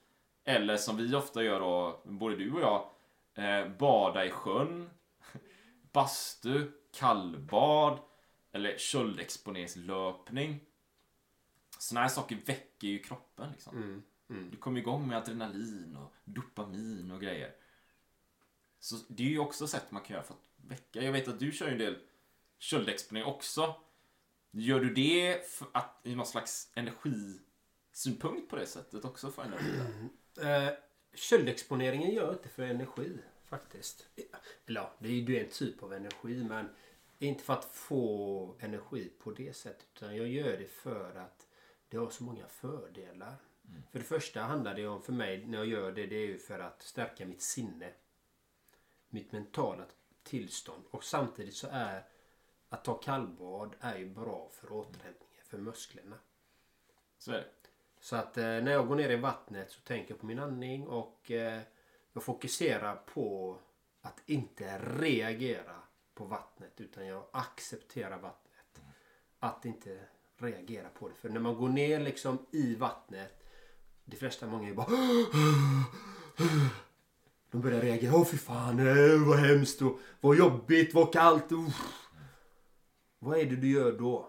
Eller 0.45 0.77
som 0.77 0.97
vi 0.97 1.15
ofta 1.15 1.43
gör 1.43 1.61
då, 1.61 2.01
både 2.05 2.37
du 2.37 2.53
och 2.53 2.61
jag, 2.61 2.91
eh, 3.35 3.69
bada 3.69 4.27
i 4.27 4.31
sjön, 4.31 4.91
bastu, 5.93 6.71
kallbad 6.93 7.99
eller 8.53 8.79
köldexponeringslöpning. 8.79 10.61
Såna 11.79 12.01
här 12.01 12.09
saker 12.09 12.39
väcker 12.47 12.89
ju 12.89 12.99
kroppen. 12.99 13.51
Liksom. 13.51 13.77
Mm. 13.77 14.03
Mm. 14.31 14.51
Du 14.51 14.57
kommer 14.57 14.81
igång 14.81 15.09
med 15.09 15.19
adrenalin 15.19 15.97
och 15.97 16.15
dopamin 16.25 17.11
och 17.11 17.21
grejer. 17.21 17.55
Så 18.81 18.97
det 19.09 19.23
är 19.23 19.29
ju 19.29 19.39
också 19.39 19.67
sätt 19.67 19.91
man 19.91 20.03
kan 20.03 20.15
göra 20.15 20.25
för 20.25 20.35
att 20.35 20.50
väcka. 20.71 21.03
Jag 21.03 21.13
vet 21.13 21.29
att 21.29 21.41
du 21.41 21.53
kör 21.53 21.67
ju 21.67 21.73
en 21.73 21.79
del 21.79 21.99
köldexponering 22.59 23.27
också. 23.27 23.75
Gör 24.51 24.81
du 24.81 24.95
det 24.95 25.49
för 25.49 25.67
att, 25.73 26.01
i 26.03 26.15
någon 26.15 26.27
slags 26.27 26.73
energisynpunkt 26.75 28.51
på 28.51 28.57
det 28.57 28.67
sättet 28.67 29.05
också 29.05 29.31
för 29.31 29.43
energi? 29.43 29.73
Eh, 30.41 30.69
köldexponeringen 31.15 32.11
gör 32.11 32.33
inte 32.33 32.49
för 32.49 32.63
energi 32.63 33.19
faktiskt. 33.45 34.07
Eller 34.67 34.81
ja, 34.81 34.93
det 34.99 35.09
är 35.09 35.13
ju 35.13 35.41
en 35.41 35.51
typ 35.51 35.83
av 35.83 35.93
energi 35.93 36.45
men 36.45 36.69
inte 37.19 37.45
för 37.45 37.53
att 37.53 37.65
få 37.65 38.55
energi 38.59 39.13
på 39.19 39.31
det 39.31 39.57
sättet 39.57 39.87
utan 39.95 40.17
jag 40.17 40.29
gör 40.29 40.57
det 40.57 40.71
för 40.71 41.15
att 41.15 41.47
det 41.89 41.97
har 41.97 42.11
så 42.11 42.25
många 42.25 42.47
fördelar. 42.49 43.35
För 43.93 43.99
det 43.99 44.05
första 44.05 44.41
handlar 44.41 44.75
det 44.75 44.87
om 44.87 45.03
för 45.03 45.13
mig 45.13 45.47
när 45.47 45.59
jag 45.59 45.67
gör 45.67 45.93
det 45.93 46.07
det 46.07 46.17
är 46.17 46.27
ju 46.27 46.39
för 46.39 46.59
att 46.59 46.83
stärka 46.83 47.27
mitt 47.27 47.43
sinne. 47.43 47.93
Mitt 49.09 49.33
mentala 49.33 49.85
tillstånd 50.31 50.85
och 50.91 51.05
samtidigt 51.05 51.55
så 51.55 51.69
är 51.73 52.05
att 52.69 52.85
ta 52.85 52.95
kallbad 52.95 53.75
är 53.81 53.99
ju 53.99 54.07
bra 54.07 54.51
för 54.53 54.73
återhämtningen 54.73 55.45
för 55.45 55.59
musklerna. 55.59 56.17
Så 57.19 57.33
är 57.33 57.37
det. 57.37 57.69
Så 58.01 58.17
att 58.17 58.37
eh, 58.37 58.45
när 58.45 58.73
jag 58.73 58.89
går 58.89 58.97
ner 58.97 59.11
i 59.11 59.17
vattnet 59.17 59.71
så 59.71 59.81
tänker 59.81 60.11
jag 60.11 60.21
på 60.21 60.27
min 60.27 60.39
andning 60.39 60.87
och 60.89 61.31
eh, 61.31 61.61
jag 62.13 62.23
fokuserar 62.23 62.97
på 62.97 63.59
att 64.01 64.23
inte 64.27 64.79
reagera 64.79 65.77
på 66.15 66.25
vattnet 66.25 66.81
utan 66.81 67.07
jag 67.07 67.25
accepterar 67.33 68.19
vattnet. 68.19 68.83
Att 69.39 69.65
inte 69.65 70.01
reagera 70.37 70.89
på 70.89 71.09
det. 71.09 71.15
För 71.15 71.29
när 71.29 71.41
man 71.41 71.55
går 71.55 71.69
ner 71.69 72.01
liksom 72.01 72.47
i 72.51 72.75
vattnet 72.75 73.41
de 74.05 74.17
flesta 74.17 74.47
många 74.47 74.69
är 74.69 74.75
bara 74.75 74.87
de 77.51 77.61
börjar 77.61 77.81
reagera. 77.81 78.15
Åh 78.15 78.25
fy 78.25 78.37
fan, 78.37 78.79
eh, 78.79 79.29
vad 79.29 79.39
hemskt 79.39 79.83
och 79.83 80.01
vad 80.21 80.37
jobbigt, 80.37 80.95
vad 80.95 81.13
kallt. 81.13 81.53
Uff. 81.53 82.09
Vad 83.19 83.39
är 83.39 83.45
det 83.45 83.57
du 83.57 83.71
gör 83.71 83.93
då? 83.93 84.29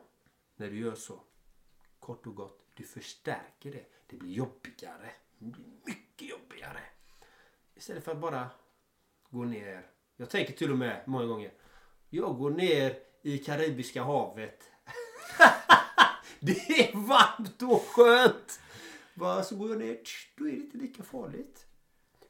När 0.55 0.69
du 0.69 0.79
gör 0.79 0.95
så? 0.95 1.19
Kort 1.99 2.27
och 2.27 2.35
gott, 2.35 2.59
du 2.73 2.83
förstärker 2.83 3.71
det. 3.71 3.85
Det 4.07 4.17
blir 4.17 4.31
jobbigare. 4.31 5.11
Det 5.39 5.45
blir 5.45 5.65
mycket 5.85 6.29
jobbigare. 6.29 6.79
Istället 7.75 8.03
för 8.03 8.11
att 8.11 8.21
bara 8.21 8.49
gå 9.29 9.43
ner. 9.43 9.85
Jag 10.17 10.29
tänker 10.29 10.53
till 10.53 10.71
och 10.71 10.77
med 10.77 11.03
många 11.05 11.25
gånger. 11.25 11.51
Jag 12.09 12.37
går 12.37 12.51
ner 12.51 12.95
i 13.21 13.37
Karibiska 13.37 14.03
havet. 14.03 14.63
det 16.39 16.79
är 16.79 17.07
varmt 17.07 17.61
och 17.61 17.81
skönt. 17.87 18.59
Bara 19.13 19.43
så 19.43 19.55
går 19.55 19.69
jag 19.69 19.79
ner. 19.79 19.97
Då 20.37 20.47
är 20.47 20.51
det 20.51 20.57
inte 20.57 20.77
lika 20.77 21.03
farligt. 21.03 21.65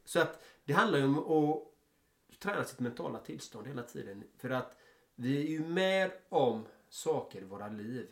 Så 0.05 0.19
att 0.19 0.43
det 0.65 0.73
handlar 0.73 0.99
ju 0.99 1.05
om 1.05 1.19
att 1.19 2.39
träna 2.39 2.63
sitt 2.63 2.79
mentala 2.79 3.19
tillstånd 3.19 3.67
hela 3.67 3.83
tiden. 3.83 4.23
För 4.37 4.49
att 4.49 4.77
vi 5.15 5.37
är 5.37 5.49
ju 5.49 5.59
med 5.59 6.11
om 6.29 6.65
saker 6.89 7.41
i 7.41 7.45
våra 7.45 7.67
liv. 7.67 8.07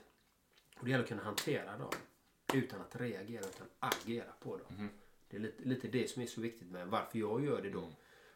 Och 0.77 0.85
det 0.85 0.91
gäller 0.91 1.03
att 1.03 1.09
kunna 1.09 1.23
hantera 1.23 1.77
dem. 1.77 1.91
Utan 2.53 2.81
att 2.81 2.95
reagera 2.95 3.45
utan 3.45 3.67
agera 3.79 4.31
på 4.39 4.57
dem. 4.57 4.89
Det 5.27 5.37
är 5.37 5.41
lite, 5.41 5.63
lite 5.63 5.87
det 5.87 6.09
som 6.09 6.21
är 6.21 6.25
så 6.25 6.41
viktigt 6.41 6.71
med 6.71 6.87
varför 6.87 7.19
jag 7.19 7.45
gör 7.45 7.61
det 7.61 7.69
då. 7.69 7.89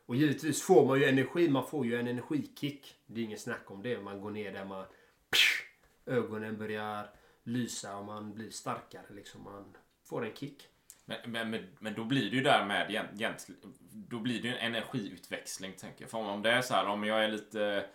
Och 0.05 0.15
givetvis 0.15 0.61
får 0.61 0.85
man 0.85 0.99
ju 0.99 1.05
energi. 1.05 1.49
Man 1.49 1.67
får 1.67 1.85
ju 1.85 1.95
en 1.99 2.07
energikick. 2.07 2.95
Det 3.05 3.21
är 3.21 3.25
ingen 3.25 3.39
snack 3.39 3.71
om 3.71 3.81
det. 3.81 4.01
Man 4.01 4.21
går 4.21 4.31
ner 4.31 4.51
där 4.51 4.65
man... 4.65 4.85
Psh, 5.29 5.63
ögonen 6.05 6.57
börjar 6.57 7.09
lysa 7.43 7.97
och 7.97 8.05
man 8.05 8.33
blir 8.33 8.49
starkare. 8.49 9.05
Liksom. 9.09 9.43
Man 9.43 9.77
får 10.03 10.25
en 10.25 10.35
kick. 10.35 10.69
Men, 11.05 11.17
men, 11.25 11.49
men, 11.49 11.67
men 11.79 11.93
då 11.93 12.03
blir 12.03 12.29
det 12.29 12.35
ju 12.35 12.43
där 12.43 12.65
med 12.65 12.89
egent- 12.91 13.13
egentligen, 13.15 13.61
då 13.91 14.19
blir 14.19 14.41
det 14.41 14.47
ju 14.47 14.55
en 14.55 14.73
energiutväxling 14.75 15.73
tänker 15.73 16.01
jag. 16.03 16.11
För 16.11 16.17
om- 16.17 16.41
det 16.41 16.51
är 16.51 16.61
så 16.61 16.73
här, 16.73 16.85
om 16.87 17.03
jag 17.03 17.23
är 17.23 17.27
lite 17.27 17.85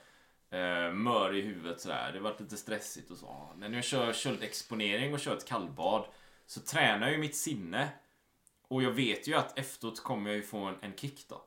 eh, 0.51 0.93
mör 0.93 1.35
i 1.35 1.41
huvudet 1.41 1.81
sådär, 1.81 2.13
det 2.13 2.19
har 2.19 2.25
varit 2.25 2.41
lite 2.41 2.57
stressigt 2.57 3.11
och 3.11 3.17
så. 3.17 3.53
Men 3.57 3.71
när 3.71 3.79
jag 3.79 3.85
kör 3.85 4.13
köldexponering 4.13 5.15
och 5.15 5.21
kör 5.21 5.37
ett 5.37 5.49
kallbad 5.49 6.05
så 6.47 6.61
tränar 6.61 7.07
jag 7.07 7.13
ju 7.13 7.19
mitt 7.19 7.37
sinne. 7.37 7.89
Och 8.69 8.83
jag 8.83 8.91
vet 8.91 9.29
ju 9.29 9.35
att 9.35 9.59
efteråt 9.59 10.03
kommer 10.03 10.31
jag 10.31 10.37
ju 10.37 10.43
få 10.43 10.59
en, 10.59 10.77
en 10.81 10.97
kick 10.97 11.29
då. 11.29 11.45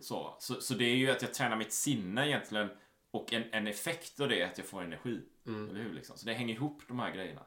Så, 0.00 0.36
så, 0.38 0.54
så 0.60 0.74
det 0.74 0.84
är 0.84 0.96
ju 0.96 1.10
att 1.10 1.22
jag 1.22 1.34
tränar 1.34 1.56
mitt 1.56 1.72
sinne 1.72 2.26
egentligen 2.28 2.68
och 3.10 3.32
en, 3.32 3.44
en 3.52 3.66
effekt 3.66 4.20
av 4.20 4.28
det 4.28 4.40
är 4.42 4.46
att 4.46 4.58
jag 4.58 4.66
får 4.66 4.82
energi. 4.82 5.20
Eller 5.70 5.80
hur? 5.80 5.92
Liksom. 5.94 6.16
Så 6.16 6.26
det 6.26 6.32
hänger 6.34 6.54
ihop 6.54 6.82
de 6.88 6.98
här 7.00 7.10
grejerna. 7.10 7.40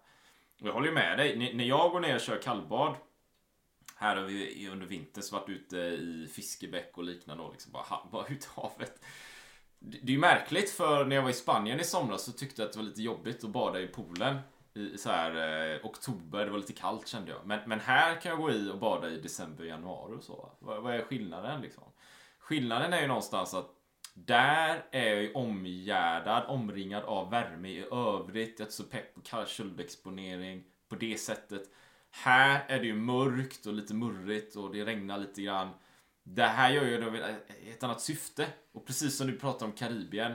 Och 0.62 0.68
jag 0.68 0.74
håller 0.74 0.88
ju 0.88 0.94
med 0.94 1.18
dig. 1.18 1.34
N- 1.34 1.58
när 1.58 1.66
jag 1.66 1.92
går 1.92 2.00
ner 2.00 2.16
och 2.16 2.22
kör 2.22 2.42
kallbad 2.42 2.96
här 3.98 4.16
har 4.16 4.24
vi 4.24 4.70
under 4.70 4.86
vintern 4.86 5.24
så 5.24 5.36
varit 5.36 5.50
ute 5.50 5.78
i 5.78 6.30
fiskebäck 6.34 6.98
och 6.98 7.04
liknande 7.04 7.44
och 7.44 7.52
liksom 7.52 7.72
bara, 7.72 8.00
bara 8.12 8.28
ut 8.28 8.44
i 8.44 8.48
havet. 8.56 9.02
Det 9.80 9.98
det 10.02 10.12
är 10.12 10.14
ju 10.14 10.20
märkligt 10.20 10.70
för 10.70 11.06
när 11.06 11.16
jag 11.16 11.24
var 11.24 11.30
i 11.30 11.34
Spanien 11.34 11.80
i 11.80 11.84
somras 11.84 12.24
så 12.24 12.32
tyckte 12.32 12.62
jag 12.62 12.68
att 12.68 12.74
det 12.74 12.80
var 12.80 12.86
lite 12.86 13.02
jobbigt 13.02 13.44
att 13.44 13.50
bada 13.50 13.80
i 13.80 13.88
poolen 13.88 14.36
i 14.36 14.80
i 14.80 14.98
så 14.98 15.10
här 15.10 15.36
eh, 15.74 15.86
oktober. 15.86 16.46
Det 16.46 16.52
var 16.52 16.58
lite 16.58 16.74
kallt 16.74 17.08
kände 17.08 17.32
jag. 17.32 17.46
Men, 17.46 17.60
men 17.66 17.80
här 17.80 18.22
kan 18.22 18.30
jag 18.30 18.40
gå 18.40 18.52
i 18.52 18.70
och 18.70 18.78
bada 18.78 19.10
i 19.10 19.18
december, 19.18 19.64
januari 19.64 20.16
och 20.18 20.24
så. 20.24 20.52
Vad, 20.60 20.84
vad 20.84 20.96
är 20.96 21.02
skillnaden 21.02 21.62
liksom? 21.62 21.84
Skillnaden 22.40 22.94
är 22.94 23.02
ju 23.02 23.08
någonstans 23.08 23.54
att 23.54 23.70
där 24.14 24.86
är 24.92 25.08
jag 25.08 25.22
ju 25.22 25.34
omgärdad, 25.34 26.44
omringad 26.48 27.04
av 27.04 27.30
värme 27.30 27.70
i 27.70 27.86
övrigt. 27.92 28.60
Jag 28.60 28.60
är 28.60 28.66
inte 28.66 28.72
så 28.72 28.84
pepp 28.84 29.16
på 29.16 29.22
kall 29.22 29.48
köldexponering 29.48 30.64
på 30.90 30.96
det 30.96 31.18
sättet. 31.18 31.62
Här 32.24 32.66
är 32.68 32.80
det 32.80 32.86
ju 32.86 32.96
mörkt 32.96 33.66
och 33.66 33.74
lite 33.74 33.94
murrigt 33.94 34.56
och 34.56 34.74
det 34.74 34.86
regnar 34.86 35.18
lite 35.18 35.42
grann. 35.42 35.70
Det 36.24 36.44
här 36.44 36.72
gör 36.72 36.86
ju 36.86 37.02
då 37.02 37.12
ett 37.72 37.84
annat 37.84 38.02
syfte. 38.02 38.48
Och 38.72 38.86
precis 38.86 39.18
som 39.18 39.28
du 39.28 39.38
pratar 39.38 39.66
om 39.66 39.72
Karibien. 39.72 40.34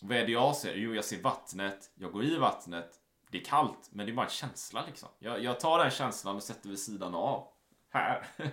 Vad 0.00 0.16
är 0.16 0.26
det 0.26 0.32
jag 0.32 0.56
ser? 0.56 0.74
Jo, 0.74 0.94
jag 0.94 1.04
ser 1.04 1.22
vattnet. 1.22 1.90
Jag 1.94 2.12
går 2.12 2.24
i 2.24 2.36
vattnet. 2.36 2.90
Det 3.30 3.40
är 3.40 3.44
kallt, 3.44 3.88
men 3.90 4.06
det 4.06 4.12
är 4.12 4.14
bara 4.14 4.26
en 4.26 4.32
känsla 4.32 4.84
liksom. 4.86 5.08
Jag, 5.18 5.44
jag 5.44 5.60
tar 5.60 5.78
den 5.78 5.90
känslan 5.90 6.36
och 6.36 6.42
sätter 6.42 6.68
vid 6.68 6.78
sidan 6.78 7.14
av. 7.14 7.48
Här. 7.90 8.26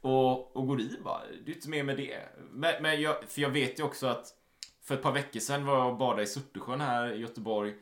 och, 0.00 0.56
och 0.56 0.66
går 0.66 0.80
i 0.80 0.98
bara. 1.04 1.22
Det 1.44 1.50
är 1.50 1.54
inte 1.54 1.68
mer 1.68 1.84
med 1.84 1.96
det. 1.96 2.28
Men, 2.50 2.82
men 2.82 3.00
jag, 3.00 3.24
för 3.24 3.42
jag 3.42 3.50
vet 3.50 3.78
ju 3.78 3.82
också 3.82 4.06
att 4.06 4.34
för 4.82 4.94
ett 4.94 5.02
par 5.02 5.12
veckor 5.12 5.40
sedan 5.40 5.66
var 5.66 5.78
jag 5.78 5.88
och 5.88 5.98
badade 5.98 6.22
i 6.22 6.26
Surtesjön 6.26 6.80
här 6.80 7.12
i 7.12 7.20
Göteborg. 7.20 7.74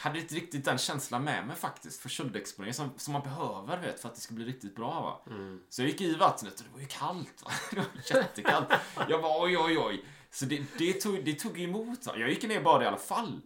Hade 0.00 0.18
inte 0.18 0.34
riktigt 0.34 0.64
den 0.64 0.78
känslan 0.78 1.24
med 1.24 1.46
mig 1.46 1.56
faktiskt 1.56 2.00
för 2.00 2.08
köldexponering 2.08 2.74
som, 2.74 2.90
som 2.96 3.12
man 3.12 3.22
behöver 3.22 3.78
vet, 3.78 4.00
för 4.00 4.08
att 4.08 4.14
det 4.14 4.20
ska 4.20 4.34
bli 4.34 4.44
riktigt 4.44 4.76
bra. 4.76 5.00
Va? 5.00 5.34
Så 5.68 5.82
jag 5.82 5.88
gick 5.88 6.00
i 6.00 6.14
vattnet 6.14 6.60
och 6.60 6.66
det 6.66 6.72
var 6.72 6.80
ju 6.80 6.86
kallt. 6.86 7.42
Va? 7.44 7.50
Det 7.70 7.76
var 7.76 8.20
jättekallt. 8.22 8.68
Jag 9.08 9.18
var 9.18 9.44
oj, 9.44 9.58
oj, 9.58 9.78
oj. 9.78 10.04
Så 10.30 10.44
det, 10.44 10.62
det, 10.78 10.92
tog, 10.92 11.24
det 11.24 11.34
tog 11.34 11.60
emot. 11.60 12.06
Va? 12.06 12.12
Jag 12.16 12.30
gick 12.30 12.48
ner 12.48 12.62
badade 12.62 12.84
i 12.84 12.88
alla 12.88 12.96
fall. 12.96 13.40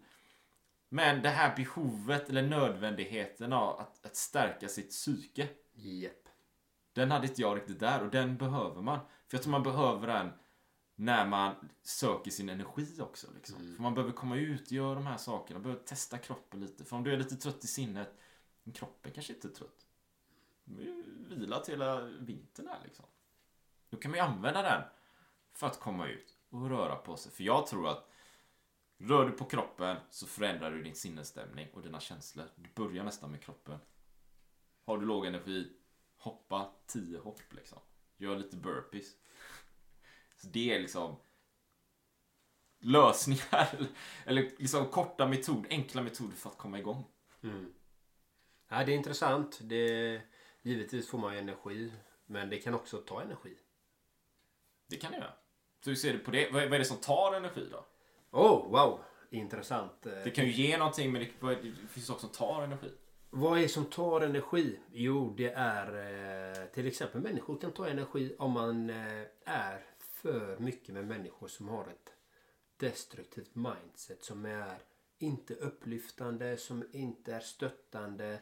Men 0.89 1.23
det 1.23 1.29
här 1.29 1.57
behovet 1.57 2.29
eller 2.29 2.43
nödvändigheten 2.43 3.53
av 3.53 3.81
att, 3.81 4.07
att 4.07 4.17
stärka 4.17 4.69
sitt 4.69 4.91
psyke. 4.91 5.49
Japp. 5.75 6.29
Den 6.95 7.11
hade 7.11 7.27
inte 7.27 7.43
jag 7.43 7.57
riktigt 7.57 7.81
där 7.81 8.03
och 8.03 8.11
den 8.11 8.37
behöver 8.37 8.83
man. 8.83 8.99
För 8.99 9.37
jag 9.37 9.43
tror 9.43 9.51
man 9.51 9.63
behöver 9.63 10.07
den 10.07 10.33
när 11.03 11.27
man 11.27 11.55
söker 11.83 12.31
sin 12.31 12.49
energi 12.49 13.01
också. 13.01 13.27
Liksom. 13.35 13.75
För 13.77 13.83
man 13.83 13.95
behöver 13.95 14.13
komma 14.13 14.37
ut 14.37 14.67
och 14.67 14.73
göra 14.73 14.95
de 14.95 15.07
här 15.07 15.17
sakerna. 15.17 15.59
Man 15.59 15.63
behöver 15.63 15.83
testa 15.83 16.19
kroppen 16.19 16.61
lite. 16.61 16.85
För 16.85 16.97
om 16.97 17.05
du 17.05 17.13
är 17.13 17.17
lite 17.17 17.37
trött 17.37 17.65
i 17.65 17.67
sinnet, 17.67 18.15
men 18.63 18.73
kroppen 18.73 19.13
kanske 19.13 19.33
inte 19.33 19.49
är 19.49 19.53
trött. 19.53 19.87
Du 20.65 20.75
har 20.75 20.83
ju 20.83 21.05
vilat 21.29 21.69
hela 21.69 22.01
vintern 22.05 22.69
här 22.69 22.81
liksom. 22.85 23.05
Då 23.91 23.97
kan 23.97 24.11
man 24.11 24.19
ju 24.19 24.25
använda 24.25 24.63
den 24.63 24.83
för 25.53 25.67
att 25.67 25.81
komma 25.81 26.09
ut 26.09 26.37
och 26.51 26.71
röra 26.71 26.97
på 26.97 27.17
sig. 27.17 27.33
För 27.33 27.45
jag 27.45 27.67
tror 27.67 27.89
att 27.89 28.09
rör 28.99 29.27
du 29.27 29.33
på 29.33 29.45
kroppen 29.45 29.97
så 30.11 30.27
förändrar 30.27 30.71
du 30.71 30.83
din 30.83 30.95
sinnesstämning 30.95 31.69
och 31.73 31.83
dina 31.83 32.01
känslor. 32.01 32.47
Du 32.57 32.71
börjar 32.75 33.05
nästan 33.05 33.31
med 33.31 33.41
kroppen. 33.41 33.79
Har 34.85 34.99
du 34.99 35.07
låg 35.07 35.27
energi, 35.27 35.73
hoppa 36.17 36.71
10 36.87 37.19
hopp 37.19 37.53
liksom. 37.53 37.79
Gör 38.17 38.37
lite 38.37 38.57
burpees. 38.57 39.17
Så 40.43 40.49
det 40.49 40.75
är 40.75 40.81
liksom 40.81 41.17
lösningar 42.81 43.69
eller 44.27 44.43
liksom 44.43 44.87
korta 44.87 45.27
metod, 45.27 45.67
enkla 45.71 46.03
metoder 46.03 46.37
för 46.37 46.51
att 46.51 46.59
komma 46.59 46.79
igång. 46.79 47.05
Ja, 48.69 48.85
det 48.85 48.93
är 48.93 48.97
intressant. 48.97 49.59
Det, 49.63 50.21
givetvis 50.63 51.09
får 51.09 51.19
man 51.19 51.33
ju 51.33 51.39
energi. 51.39 51.93
Men 52.27 52.51
det 52.51 52.59
kan 52.59 52.75
också 52.75 52.99
ta 52.99 53.23
energi. 53.23 53.57
Det 54.87 54.97
kan 54.97 55.13
det 55.13 55.19
göra. 55.19 55.33
Så 55.85 55.91
hur 55.91 55.97
ser 55.97 56.13
du 56.13 56.19
på 56.19 56.31
det? 56.31 56.51
Vad 56.53 56.63
är 56.63 56.67
vad 56.67 56.75
är 56.75 56.79
det 56.79 56.85
som 56.85 56.97
tar 56.97 57.35
energi 57.35 57.69
då? 57.71 57.87
Oh, 58.31 58.71
wow. 58.71 59.01
Intressant. 59.31 60.03
Det 60.03 60.31
kan 60.35 60.45
ju 60.45 60.53
ge 60.53 60.79
någonting 60.79 61.13
men 61.13 61.23
det, 61.23 61.55
det 61.55 61.89
finns 61.91 62.11
också 62.11 62.27
som 62.27 62.37
tar 62.37 62.63
energi. 62.63 62.91
Vad 63.31 63.59
är 63.59 63.63
det 63.63 63.69
som 63.69 63.85
tar 63.85 64.21
energi? 64.21 64.79
Jo, 64.93 65.35
det 65.37 65.53
är 65.53 65.87
eh, 66.61 66.67
till 66.67 66.87
exempel 66.87 67.21
människor 67.21 67.61
kan 67.61 67.73
ta 67.73 67.89
energi 67.89 68.35
om 68.39 68.53
man 68.53 68.91
eh, 68.91 69.27
är 69.45 69.92
för 70.23 70.59
mycket 70.59 70.95
med 70.95 71.07
människor 71.07 71.49
som 71.49 71.69
har 71.69 71.85
ett 71.85 72.13
destruktivt 72.77 73.55
mindset 73.55 74.25
som 74.25 74.47
är 74.47 74.79
inte 75.19 75.55
upplyftande, 75.55 76.57
som 76.57 76.85
inte 76.93 77.35
är 77.35 77.41
stöttande, 77.41 78.41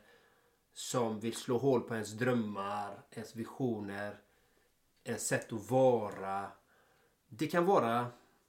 som 0.73 1.21
vill 1.21 1.37
slå 1.37 1.59
hål 1.59 1.81
på 1.81 1.95
ens 1.95 2.13
drömmar, 2.13 3.03
ens 3.11 3.37
visioner, 3.37 4.21
ens 5.05 5.27
sätt 5.27 5.53
att 5.53 5.71
vara. 5.71 6.53
Det 7.29 7.47
kan 7.47 7.67
vara 7.67 8.07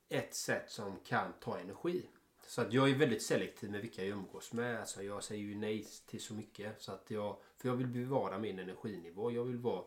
ett 0.09 0.35
sätt 0.35 0.71
som 0.71 1.00
kan 1.03 1.33
ta 1.39 1.59
energi. 1.59 2.09
Så 2.47 2.61
att 2.61 2.73
jag 2.73 2.89
är 2.89 2.95
väldigt 2.95 3.23
selektiv 3.23 3.71
med 3.71 3.81
vilka 3.81 4.05
jag 4.05 4.17
umgås 4.17 4.53
med. 4.53 4.79
Alltså 4.79 5.03
jag 5.03 5.23
säger 5.23 5.43
ju 5.43 5.55
nej 5.55 5.88
till 6.05 6.21
så 6.21 6.33
mycket. 6.33 6.81
Så 6.81 6.91
att 6.91 7.11
jag, 7.11 7.38
för 7.57 7.69
jag 7.69 7.75
vill 7.75 7.88
bevara 7.88 8.38
min 8.38 8.59
energinivå. 8.59 9.31
Jag 9.31 9.43
vill 9.43 9.57
vara 9.57 9.83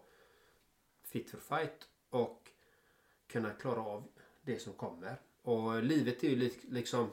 fit 1.03 1.31
for 1.31 1.39
fight 1.39 1.89
och 2.11 2.51
kunna 3.35 3.51
klara 3.51 3.81
av 3.81 4.09
det 4.43 4.59
som 4.59 4.73
kommer. 4.73 5.21
Och 5.43 5.83
livet 5.83 6.25
är 6.25 6.29
ju 6.29 6.51
liksom... 6.63 7.11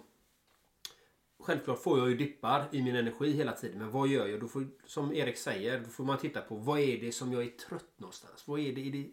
Självklart 1.40 1.80
får 1.80 2.00
jag 2.00 2.10
ju 2.10 2.18
dippar 2.18 2.68
i 2.72 2.82
min 2.84 2.96
energi 2.96 3.32
hela 3.32 3.52
tiden. 3.52 3.78
Men 3.78 3.92
vad 3.92 4.08
gör 4.08 4.28
jag? 4.28 4.40
Då 4.40 4.48
får, 4.48 4.68
som 4.86 5.14
Erik 5.14 5.38
säger, 5.38 5.80
då 5.80 5.86
får 5.86 6.04
man 6.04 6.18
titta 6.18 6.42
på 6.42 6.56
vad 6.56 6.80
är 6.80 7.02
det 7.02 7.12
som 7.12 7.34
jag 7.34 7.44
är 7.44 7.50
trött 7.50 7.94
någonstans? 8.00 8.48
Vad 8.48 8.60
är 8.60 8.74
det? 8.74 8.88
Är 8.88 8.92
det, 8.92 9.12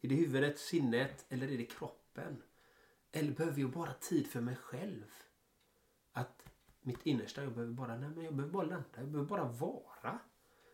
är 0.00 0.08
det 0.08 0.14
huvudet, 0.14 0.58
sinnet 0.58 1.24
eller 1.28 1.52
är 1.52 1.58
det 1.58 1.64
kroppen? 1.64 2.42
Eller 3.12 3.32
behöver 3.32 3.60
jag 3.60 3.70
bara 3.70 3.92
tid 3.92 4.26
för 4.26 4.40
mig 4.40 4.56
själv? 4.56 5.12
Att 6.12 6.42
mitt 6.82 7.06
innersta, 7.06 7.42
jag 7.42 7.52
behöver 7.52 7.72
bara, 7.72 7.96
nej 7.96 8.10
men 8.14 8.24
jag 8.24 8.34
behöver 8.34 8.52
bara 8.52 8.66
landa, 8.66 8.84
jag 8.96 9.08
behöver 9.08 9.28
bara 9.28 9.44
vara. 9.44 10.18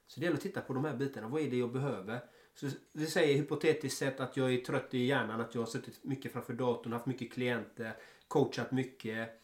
Så 0.07 0.21
det 0.21 0.25
gäller 0.25 0.37
att 0.37 0.43
titta 0.43 0.61
på 0.61 0.73
de 0.73 0.85
här 0.85 0.97
bitarna. 0.97 1.29
Vad 1.29 1.43
är 1.43 1.51
det 1.51 1.57
jag 1.57 1.73
behöver? 1.73 2.21
Så 2.61 2.67
vi 2.93 3.07
säger 3.07 3.37
hypotetiskt 3.37 3.99
sett 3.99 4.21
att 4.21 4.37
jag 4.37 4.55
är 4.55 4.59
trött 4.59 4.95
i 4.95 4.99
hjärnan, 5.05 5.41
att 5.41 5.55
jag 5.55 5.63
har 5.63 5.67
suttit 5.67 6.05
mycket 6.05 6.33
framför 6.33 6.53
datorn, 6.53 6.93
haft 6.93 7.07
mycket 7.07 7.33
klienter, 7.33 7.97
coachat 8.29 8.73
mycket, 8.73 9.41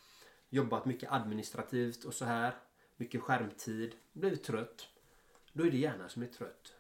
jobbat 0.48 0.84
mycket 0.84 1.12
administrativt 1.12 2.04
och 2.04 2.14
så 2.14 2.24
här. 2.24 2.54
Mycket 2.96 3.22
skärmtid, 3.22 3.94
blivit 4.12 4.44
trött. 4.44 4.88
Då 5.52 5.66
är 5.66 5.70
det 5.70 5.76
hjärnan 5.76 6.08
som 6.08 6.22
är 6.22 6.26
trött. 6.26 6.74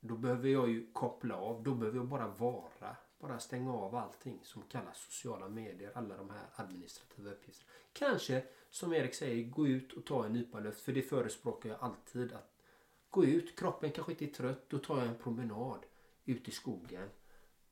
Då 0.00 0.16
behöver 0.16 0.48
jag 0.48 0.68
ju 0.68 0.86
koppla 0.92 1.36
av, 1.36 1.62
då 1.62 1.74
behöver 1.74 1.98
jag 1.98 2.08
bara 2.08 2.28
vara. 2.28 2.96
Bara 3.18 3.38
stänga 3.38 3.72
av 3.72 3.94
allting 3.94 4.40
som 4.42 4.62
kallas 4.62 4.98
sociala 4.98 5.48
medier, 5.48 5.92
alla 5.94 6.16
de 6.16 6.30
här 6.30 6.46
administrativa 6.54 7.30
uppgifterna. 7.30 7.70
Kanske, 7.92 8.44
som 8.70 8.92
Erik 8.92 9.14
säger, 9.14 9.44
gå 9.44 9.66
ut 9.66 9.92
och 9.92 10.04
ta 10.04 10.26
en 10.26 10.32
nypa 10.32 10.60
luft. 10.60 10.80
För 10.80 10.92
det 10.92 11.02
förespråkar 11.02 11.68
jag 11.68 11.78
alltid. 11.80 12.32
att 12.32 12.53
Gå 13.14 13.24
ut, 13.24 13.58
kroppen 13.58 13.90
kanske 13.90 14.12
inte 14.12 14.24
är 14.24 14.28
trött. 14.28 14.64
Då 14.68 14.78
tar 14.78 14.98
jag 14.98 15.06
en 15.06 15.14
promenad 15.14 15.78
ut 16.24 16.48
i 16.48 16.50
skogen. 16.50 17.08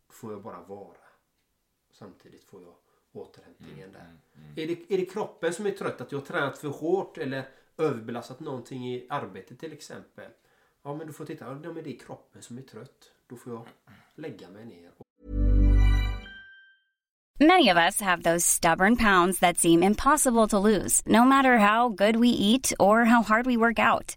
Då 0.07 0.13
får 0.13 0.33
jag 0.33 0.43
bara 0.43 0.63
vara. 0.63 0.97
Samtidigt 1.93 2.45
får 2.45 2.63
jag 2.63 2.75
återhämtningen 3.13 3.89
mm, 3.89 3.93
där. 3.93 4.01
Mm, 4.01 4.19
mm. 4.35 4.53
Är, 4.57 4.67
det, 4.67 4.95
är 4.95 4.99
det 4.99 5.07
kroppen 5.07 5.55
som 5.55 5.67
är 5.67 5.71
trött? 5.71 6.01
Att 6.01 6.13
jag 6.13 6.19
har 6.19 6.27
tränat 6.27 6.59
för 6.59 6.69
hårt 6.69 7.19
eller 7.19 7.49
överbelastat 7.79 8.41
någonting 8.41 8.95
i 8.95 9.07
arbetet 9.11 9.59
till 9.61 9.73
exempel? 9.73 10.31
Ja 10.83 10.95
men 10.95 11.07
du 11.07 11.13
får 11.13 11.25
titta, 11.25 11.45
ja, 11.45 11.73
men 11.73 11.85
det 11.85 11.95
är 11.95 11.99
kroppen 11.99 12.43
som 12.43 12.59
är 12.59 12.63
trött. 12.63 13.13
Då 13.27 13.37
får 13.37 13.53
jag 13.53 13.69
lägga 14.15 14.51
mig 14.51 14.65
ner. 14.65 14.91
Many 17.41 17.71
of 17.71 17.77
us 17.77 18.01
have 18.01 18.23
those 18.23 18.47
stubborn 18.47 18.97
pounds 18.97 19.41
that 19.41 19.59
seem 19.59 19.83
impossible 19.83 20.47
to 20.49 20.59
lose. 20.59 21.03
No 21.07 21.25
matter 21.25 21.59
how 21.59 21.89
good 21.89 22.17
we 22.17 22.29
eat 22.29 22.73
or 22.79 23.05
how 23.05 23.23
hard 23.23 23.47
we 23.47 23.57
work 23.57 23.79
out. 23.79 24.17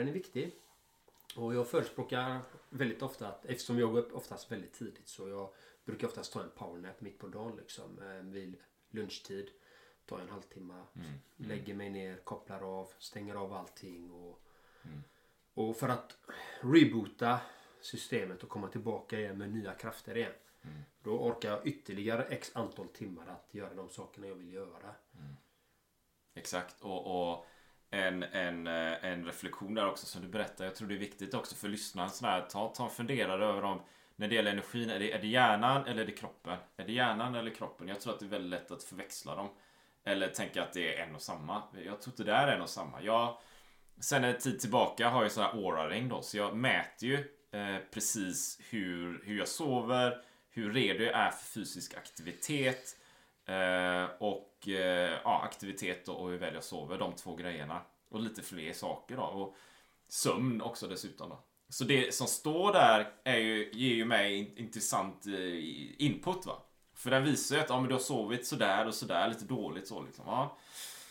den 0.00 0.08
är 0.08 0.12
viktig. 0.12 0.54
Och 1.36 1.54
jag 1.54 1.68
förespråkar 1.68 2.40
väldigt 2.68 3.02
ofta 3.02 3.28
att 3.28 3.44
eftersom 3.44 3.78
jag 3.78 3.92
går 3.92 3.98
upp 3.98 4.14
oftast 4.14 4.52
väldigt 4.52 4.72
tidigt 4.72 5.08
så 5.08 5.28
jag 5.28 5.50
brukar 5.84 6.06
oftast 6.06 6.32
ta 6.32 6.42
en 6.42 6.50
powernap 6.50 7.00
mitt 7.00 7.18
på 7.18 7.28
dagen 7.28 7.56
liksom 7.56 8.02
eh, 8.02 8.22
vid 8.22 8.56
lunchtid. 8.90 9.50
Ta 10.06 10.20
en 10.20 10.28
halvtimme. 10.28 10.74
Mm. 10.74 11.06
Mm. 11.06 11.18
Lägger 11.36 11.74
mig 11.74 11.90
ner, 11.90 12.16
kopplar 12.16 12.80
av, 12.80 12.92
stänger 12.98 13.34
av 13.34 13.52
allting 13.52 14.10
och 14.10 14.42
mm. 14.84 15.02
Och 15.54 15.76
för 15.76 15.88
att 15.88 16.16
reboota 16.60 17.40
systemet 17.80 18.42
och 18.42 18.48
komma 18.48 18.68
tillbaka 18.68 19.18
igen 19.18 19.38
med 19.38 19.52
nya 19.52 19.74
krafter 19.74 20.16
igen. 20.16 20.32
Mm. 20.62 20.82
Då 21.02 21.10
orkar 21.10 21.50
jag 21.50 21.66
ytterligare 21.66 22.24
x 22.24 22.50
antal 22.54 22.88
timmar 22.88 23.26
att 23.26 23.54
göra 23.54 23.74
de 23.74 23.88
sakerna 23.88 24.26
jag 24.26 24.34
vill 24.34 24.52
göra. 24.52 24.94
Mm. 25.14 25.36
Exakt. 26.34 26.80
Och, 26.80 27.32
och 27.32 27.46
en, 27.90 28.22
en, 28.22 28.66
eh, 28.66 29.04
en 29.04 29.24
reflektion 29.24 29.74
där 29.74 29.88
också 29.88 30.06
som 30.06 30.22
du 30.22 30.28
berättar. 30.28 30.64
Jag 30.64 30.74
tror 30.74 30.88
det 30.88 30.94
är 30.94 30.98
viktigt 30.98 31.34
också 31.34 31.54
för 31.54 31.68
lyssnaren. 31.68 32.10
Sådär, 32.10 32.46
ta, 32.50 32.68
ta 32.68 32.84
och 32.84 32.92
fundera 32.92 33.32
över 33.32 33.64
om 33.64 33.80
när 34.16 34.28
det 34.28 34.34
gäller 34.34 34.50
energin, 34.50 34.90
är 34.90 34.98
det, 34.98 35.12
är 35.12 35.20
det 35.20 35.26
hjärnan 35.26 35.86
eller 35.86 36.02
är 36.02 36.06
det 36.06 36.12
kroppen? 36.12 36.58
Är 36.76 36.84
det 36.84 36.92
hjärnan 36.92 37.34
eller 37.34 37.50
kroppen? 37.50 37.88
Jag 37.88 38.00
tror 38.00 38.12
att 38.12 38.20
det 38.20 38.26
är 38.26 38.30
väldigt 38.30 38.50
lätt 38.50 38.70
att 38.70 38.82
förväxla 38.82 39.34
dem. 39.34 39.48
Eller 40.04 40.28
tänka 40.28 40.62
att 40.62 40.72
det 40.72 40.96
är 40.96 41.06
en 41.06 41.14
och 41.14 41.22
samma. 41.22 41.62
Jag 41.84 42.02
tror 42.02 42.12
inte 42.12 42.24
det 42.24 42.32
är 42.32 42.56
en 42.56 42.62
och 42.62 42.68
samma. 42.68 43.02
Jag, 43.02 43.38
sen 44.00 44.24
en 44.24 44.38
tid 44.38 44.60
tillbaka 44.60 45.08
har 45.08 45.22
jag 45.22 45.32
så 45.32 45.42
här 45.42 45.52
Aura-ring 45.52 46.08
då, 46.08 46.22
så 46.22 46.36
jag 46.36 46.56
mäter 46.56 47.08
ju 47.08 47.14
eh, 47.50 47.76
precis 47.90 48.60
hur, 48.70 49.22
hur 49.24 49.38
jag 49.38 49.48
sover, 49.48 50.22
hur 50.50 50.72
redo 50.72 51.04
jag 51.04 51.14
är 51.14 51.30
för 51.30 51.44
fysisk 51.44 51.94
aktivitet 51.94 52.96
eh, 53.46 54.04
och 54.18 54.49
eh, 54.68 55.18
ja, 55.24 55.42
aktivitet 55.44 56.08
och, 56.08 56.22
och 56.22 56.30
hur 56.30 56.38
väl 56.38 56.54
jag 56.54 56.64
sover, 56.64 56.98
de 56.98 57.12
två 57.12 57.36
grejerna. 57.36 57.82
Och 58.08 58.20
lite 58.20 58.42
fler 58.42 58.72
saker 58.72 59.16
då. 59.16 59.22
Och 59.22 59.56
sömn 60.08 60.62
också 60.62 60.86
dessutom 60.86 61.28
då. 61.28 61.44
Så 61.68 61.84
det 61.84 62.14
som 62.14 62.26
står 62.26 62.72
där 62.72 63.12
är 63.24 63.36
ju, 63.36 63.70
ger 63.72 63.94
ju 63.94 64.04
mig 64.04 64.54
intressant 64.56 65.26
eh, 65.26 66.04
input 66.04 66.46
va. 66.46 66.62
För 66.94 67.10
den 67.10 67.24
visar 67.24 67.56
ju 67.56 67.62
att 67.62 67.68
ja, 67.68 67.80
men 67.80 67.88
du 67.88 67.94
har 67.94 68.00
sovit 68.00 68.46
sådär 68.46 68.86
och 68.86 68.94
sådär, 68.94 69.28
lite 69.28 69.44
dåligt 69.44 69.88
så 69.88 70.02
liksom. 70.02 70.24
Ja. 70.26 70.58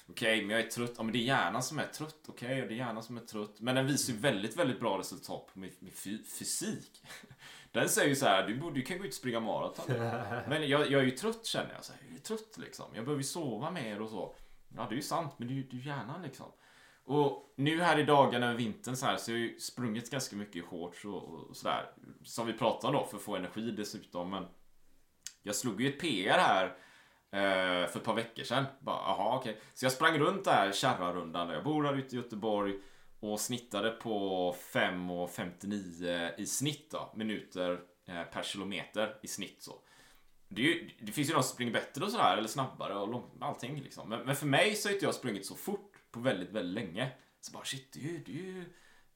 Okej, 0.10 0.36
okay, 0.36 0.48
men 0.48 0.56
jag 0.56 0.66
är 0.66 0.70
trött. 0.70 0.94
Ja, 0.98 1.04
men 1.04 1.14
det 1.14 1.20
är 1.20 1.24
hjärnan 1.24 1.64
som 1.64 1.80
är 1.80 1.86
trött. 1.86 2.26
Okej, 2.28 2.48
okay, 2.48 2.68
det 2.68 2.74
är 2.74 2.78
hjärnan 2.78 3.04
som 3.04 3.18
är 3.18 3.22
trött. 3.22 3.56
Men 3.60 3.76
den 3.76 3.88
visar 3.88 4.14
ju 4.14 4.20
väldigt, 4.20 4.58
väldigt 4.58 4.80
bra 4.80 5.00
resultat 5.00 5.50
på 5.54 5.60
min, 5.60 5.72
min 5.80 5.94
fysik. 6.24 7.04
Den 7.72 7.90
säger 7.90 8.10
ju 8.10 8.16
så 8.16 8.26
här, 8.26 8.48
du, 8.48 8.56
borde, 8.56 8.76
du 8.76 8.82
kan 8.82 8.98
gå 8.98 9.04
ut 9.04 9.10
och 9.10 9.16
springa 9.16 9.40
maraton. 9.40 9.86
Men 10.48 10.70
jag, 10.70 10.92
jag 10.92 11.02
är 11.02 11.06
ju 11.06 11.12
trött 11.12 11.46
känner 11.46 11.74
jag. 11.74 11.86
Så 11.86 11.94
här, 11.94 12.02
trött 12.24 12.58
liksom. 12.58 12.86
Jag 12.96 13.06
behöver 13.06 13.20
ju 13.20 13.28
sova 13.28 13.72
mer 13.72 14.02
och 14.02 14.10
så. 14.10 14.36
Ja, 14.76 14.86
det 14.90 14.94
är 14.94 14.98
ju 14.98 15.02
sant, 15.02 15.34
men 15.38 15.48
det 15.48 15.54
är 15.54 15.56
ju 15.56 15.64
det 15.64 15.78
är 15.78 15.82
hjärnan 15.82 16.22
liksom. 16.22 16.52
Och 17.04 17.54
nu 17.58 17.82
här 17.82 18.00
i 18.00 18.04
dagarna 18.04 18.46
över 18.46 18.58
vintern 18.58 18.96
så 18.96 19.06
här 19.06 19.18
så 19.18 19.32
har 19.32 19.38
jag 19.38 19.48
ju 19.48 19.60
sprungit 19.60 20.12
ganska 20.12 20.36
mycket 20.36 20.56
i 20.56 20.62
shorts 20.62 21.06
och, 21.06 21.24
och 21.24 21.58
sådär. 21.58 21.92
Som 22.24 22.48
vi 22.48 22.54
pratade 22.54 22.98
om 22.98 23.04
då, 23.04 23.10
för 23.10 23.18
att 23.18 23.24
få 23.24 23.36
energi 23.36 23.72
dessutom. 23.72 24.30
Men 24.30 24.48
jag 25.44 25.56
slog 25.56 25.82
ju 25.82 25.90
ett 25.90 26.00
PR 26.00 26.38
här 26.38 26.78
Eh, 27.32 27.88
för 27.88 28.00
ett 28.00 28.04
par 28.04 28.16
veckor 28.16 28.44
sedan. 28.44 28.66
Bara, 28.80 28.96
aha, 28.96 29.40
okay. 29.40 29.56
Så 29.74 29.86
jag 29.86 29.92
sprang 29.92 30.20
runt 30.20 30.46
där 30.46 30.72
Kärrarundan 30.72 31.48
där 31.48 31.56
jag 31.56 31.64
bor 31.64 31.84
här 31.84 31.98
ute 31.98 32.16
i 32.16 32.20
Göteborg 32.20 32.74
och 33.20 33.40
snittade 33.40 33.92
på 33.92 34.56
5.59 34.74 36.32
i 36.38 36.46
snitt 36.46 36.92
då, 36.92 37.14
minuter 37.16 37.80
eh, 38.08 38.24
per 38.24 38.44
kilometer 38.44 39.16
i 39.22 39.28
snitt 39.28 39.62
så. 39.62 39.74
Det, 40.52 40.62
ju, 40.62 40.90
det, 41.00 41.12
finns 41.12 41.30
ju 41.30 41.34
de 41.34 41.44
som 41.44 41.54
springer 41.54 41.74
bättre 41.74 42.06
och 42.06 42.12
sådär, 42.12 42.38
eller 42.38 42.48
snabbare 42.48 42.96
och 42.96 43.08
lång, 43.08 43.32
allting 43.42 43.82
liksom. 43.82 44.10
Men, 44.10 44.22
men, 44.26 44.36
för 44.36 44.46
mig 44.46 44.76
så 44.76 44.88
har 44.88 44.94
inte 44.94 45.06
jag 45.06 45.16
sprungit 45.16 45.46
så 45.46 45.56
fort 45.56 45.94
på 46.12 46.20
väldigt, 46.20 46.50
väldigt 46.50 46.74
länge. 46.74 47.12
Så 47.42 47.52
bara 47.52 47.64
shit, 47.64 47.94
det 47.94 48.00
är 48.00 48.04
ju, 48.04 48.24
det 48.26 48.32
är 48.32 48.36
ju, 48.36 48.66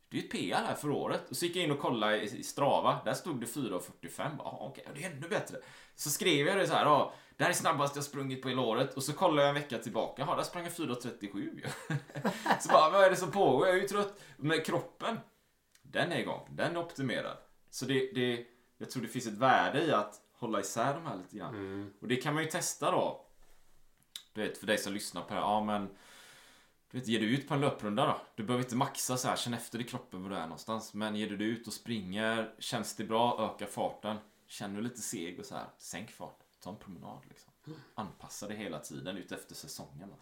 det 0.09 0.17
är 0.17 0.23
ett 0.23 0.31
PR 0.31 0.63
här 0.67 0.75
för 0.75 0.89
året. 0.89 1.29
Och 1.29 1.37
så 1.37 1.45
gick 1.45 1.55
jag 1.55 1.63
in 1.63 1.71
och 1.71 1.79
kollade 1.79 2.21
i, 2.21 2.39
i 2.39 2.43
Strava. 2.43 3.01
Där 3.05 3.13
stod 3.13 3.39
det 3.39 3.45
4.45. 3.45 4.39
Ah, 4.39 4.57
okej, 4.61 4.85
okay, 4.91 5.01
det 5.01 5.07
är 5.07 5.11
ännu 5.11 5.27
bättre. 5.27 5.57
Så 5.95 6.09
skrev 6.09 6.47
jag 6.47 6.57
det 6.57 6.67
så 6.67 6.73
här. 6.73 6.85
Ja, 6.85 7.13
det 7.37 7.43
här 7.43 7.51
är 7.51 7.55
snabbast 7.55 7.95
jag 7.95 8.05
sprungit 8.05 8.41
på 8.41 8.49
hela 8.49 8.61
året. 8.61 8.93
Och 8.93 9.03
så 9.03 9.13
kollade 9.13 9.41
jag 9.41 9.49
en 9.49 9.55
vecka 9.55 9.77
tillbaka. 9.77 10.21
Jaha, 10.21 10.35
där 10.35 10.43
sprang 10.43 10.63
jag 10.63 10.73
4.37 10.73 11.67
Så 12.59 12.69
bara, 12.69 12.89
vad 12.89 13.03
är 13.03 13.09
det 13.09 13.15
som 13.15 13.31
pågår? 13.31 13.67
Jag 13.67 13.77
är 13.77 13.81
ju 13.81 13.87
trött. 13.87 14.21
Men 14.37 14.61
kroppen, 14.61 15.19
den 15.81 16.11
är 16.11 16.19
igång. 16.19 16.47
Den 16.51 16.75
är 16.75 16.79
optimerad. 16.79 17.37
Så 17.69 17.85
det, 17.85 18.11
det, 18.13 18.45
jag 18.77 18.91
tror 18.91 19.03
det 19.03 19.09
finns 19.09 19.27
ett 19.27 19.37
värde 19.37 19.83
i 19.83 19.91
att 19.91 20.22
hålla 20.43 20.59
isär 20.59 20.93
de 20.93 21.05
här 21.05 21.17
lite 21.17 21.37
grann. 21.37 21.55
Mm. 21.55 21.93
Och 22.01 22.07
det 22.07 22.15
kan 22.15 22.33
man 22.33 22.43
ju 22.43 22.49
testa 22.49 22.91
då. 22.91 23.25
Du 24.33 24.41
vet, 24.41 24.57
för 24.57 24.67
dig 24.67 24.77
som 24.77 24.93
lyssnar 24.93 25.21
på 25.21 25.27
det 25.27 25.33
här. 25.33 25.41
Ja, 25.41 25.63
men 25.63 25.87
du 26.91 26.99
vet, 26.99 27.07
ger 27.07 27.19
du 27.19 27.25
ut 27.25 27.47
på 27.47 27.53
en 27.53 27.61
löprunda 27.61 28.05
då? 28.05 28.21
Du 28.35 28.43
behöver 28.43 28.63
inte 28.63 28.75
maxa 28.75 29.17
så 29.17 29.27
här, 29.27 29.35
känn 29.35 29.53
efter 29.53 29.81
i 29.81 29.83
kroppen 29.83 30.23
var 30.23 30.29
du 30.29 30.35
är 30.35 30.41
någonstans. 30.41 30.93
Men 30.93 31.15
ger 31.15 31.29
du 31.29 31.37
dig 31.37 31.47
ut 31.47 31.67
och 31.67 31.73
springer, 31.73 32.55
känns 32.59 32.95
det 32.95 33.03
bra, 33.03 33.53
öka 33.53 33.71
farten. 33.71 34.17
Känner 34.47 34.75
du 34.75 34.81
lite 34.81 35.01
seg 35.01 35.39
och 35.39 35.45
så 35.45 35.55
här, 35.55 35.67
sänk 35.77 36.11
fart. 36.11 36.39
Ta 36.63 36.69
en 36.69 36.75
promenad 36.75 37.19
liksom. 37.29 37.53
Anpassa 37.95 38.47
det 38.47 38.55
hela 38.55 38.79
tiden 38.79 39.17
ut 39.17 39.31
efter 39.31 39.55
säsongen. 39.55 40.09
Då. 40.09 40.17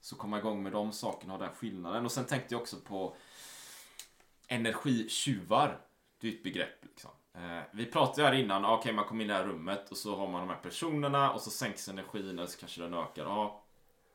Så 0.00 0.16
komma 0.16 0.38
igång 0.38 0.62
med 0.62 0.72
de 0.72 0.92
sakerna 0.92 1.32
och 1.32 1.38
den 1.38 1.54
skillnaden. 1.54 2.04
Och 2.04 2.12
sen 2.12 2.24
tänkte 2.24 2.54
jag 2.54 2.60
också 2.60 2.76
på 2.80 3.16
energitjuvar. 4.46 5.80
Det 6.18 6.28
är 6.28 6.32
ett 6.32 6.42
begrepp 6.42 6.84
liksom. 6.84 7.10
Eh, 7.34 7.62
vi 7.72 7.86
pratade 7.86 8.20
ju 8.20 8.26
här 8.26 8.34
innan, 8.44 8.64
okej 8.64 8.92
man 8.92 9.04
kommer 9.04 9.24
in 9.24 9.30
i 9.30 9.32
det 9.32 9.38
här 9.38 9.46
rummet 9.46 9.90
och 9.90 9.96
så 9.96 10.16
har 10.16 10.28
man 10.28 10.40
de 10.40 10.54
här 10.54 10.60
personerna 10.62 11.32
och 11.32 11.40
så 11.40 11.50
sänks 11.50 11.88
energin 11.88 12.28
eller 12.28 12.46
så 12.46 12.58
kanske 12.58 12.80
den 12.80 12.94
ökar. 12.94 13.24
Ja, 13.24 13.64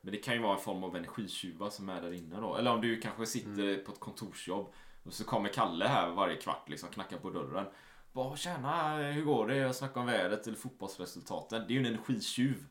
men 0.01 0.11
det 0.11 0.17
kan 0.17 0.33
ju 0.33 0.39
vara 0.39 0.53
en 0.53 0.59
form 0.59 0.83
av 0.83 0.95
energitjuvar 0.95 1.69
som 1.69 1.89
är 1.89 2.01
där 2.01 2.13
inne 2.13 2.41
då. 2.41 2.55
Eller 2.55 2.71
om 2.71 2.81
du 2.81 3.01
kanske 3.01 3.25
sitter 3.25 3.77
på 3.77 3.91
ett 3.91 3.99
kontorsjobb 3.99 4.73
och 5.03 5.13
så 5.13 5.23
kommer 5.23 5.49
Kalle 5.49 5.85
här 5.87 6.09
varje 6.09 6.35
kvart 6.35 6.69
liksom 6.69 6.89
knackar 6.89 7.17
på 7.17 7.29
dörren. 7.29 7.65
Bara 8.11 8.35
tjena, 8.35 8.97
hur 8.97 9.25
går 9.25 9.47
det? 9.47 9.55
Jag 9.55 9.75
snackar 9.75 10.01
om 10.01 10.07
vädret 10.07 10.47
eller 10.47 10.57
fotbollsresultaten. 10.57 11.67
Det 11.67 11.73
är 11.73 11.75
ju 11.75 11.79
en 11.79 11.85
energitjuv 11.85 12.65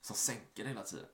som 0.00 0.16
sänker 0.16 0.64
hela 0.64 0.82
tiden. 0.82 1.06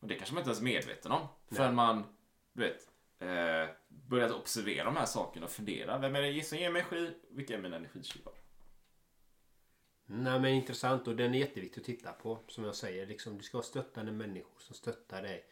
Och 0.00 0.08
det 0.08 0.14
kanske 0.14 0.34
man 0.34 0.40
inte 0.40 0.48
ens 0.48 0.60
är 0.60 0.64
medveten 0.64 1.12
om. 1.12 1.28
Förrän 1.56 1.74
man, 1.74 2.04
du 2.52 2.62
vet, 2.62 2.88
eh, 3.18 3.68
börjat 3.88 4.32
observera 4.32 4.84
de 4.84 4.96
här 4.96 5.06
sakerna 5.06 5.46
och 5.46 5.52
fundera. 5.52 5.98
Vem 5.98 6.16
är 6.16 6.22
det 6.22 6.42
som 6.42 6.58
ger 6.58 6.70
mig 6.70 6.82
energi? 6.90 7.14
Vilka 7.30 7.54
är 7.54 7.58
mina 7.58 7.76
energitjuvar? 7.76 8.34
Nej 10.06 10.40
men 10.40 10.54
intressant 10.54 11.08
och 11.08 11.16
den 11.16 11.34
är 11.34 11.38
jätteviktig 11.38 11.80
att 11.80 11.86
titta 11.86 12.12
på. 12.12 12.38
Som 12.48 12.64
jag 12.64 12.74
säger, 12.74 13.06
liksom, 13.06 13.38
du 13.38 13.44
ska 13.44 13.58
ha 13.58 13.62
stöttande 13.62 14.12
människor 14.12 14.60
som 14.60 14.74
stöttar 14.74 15.22
dig 15.22 15.44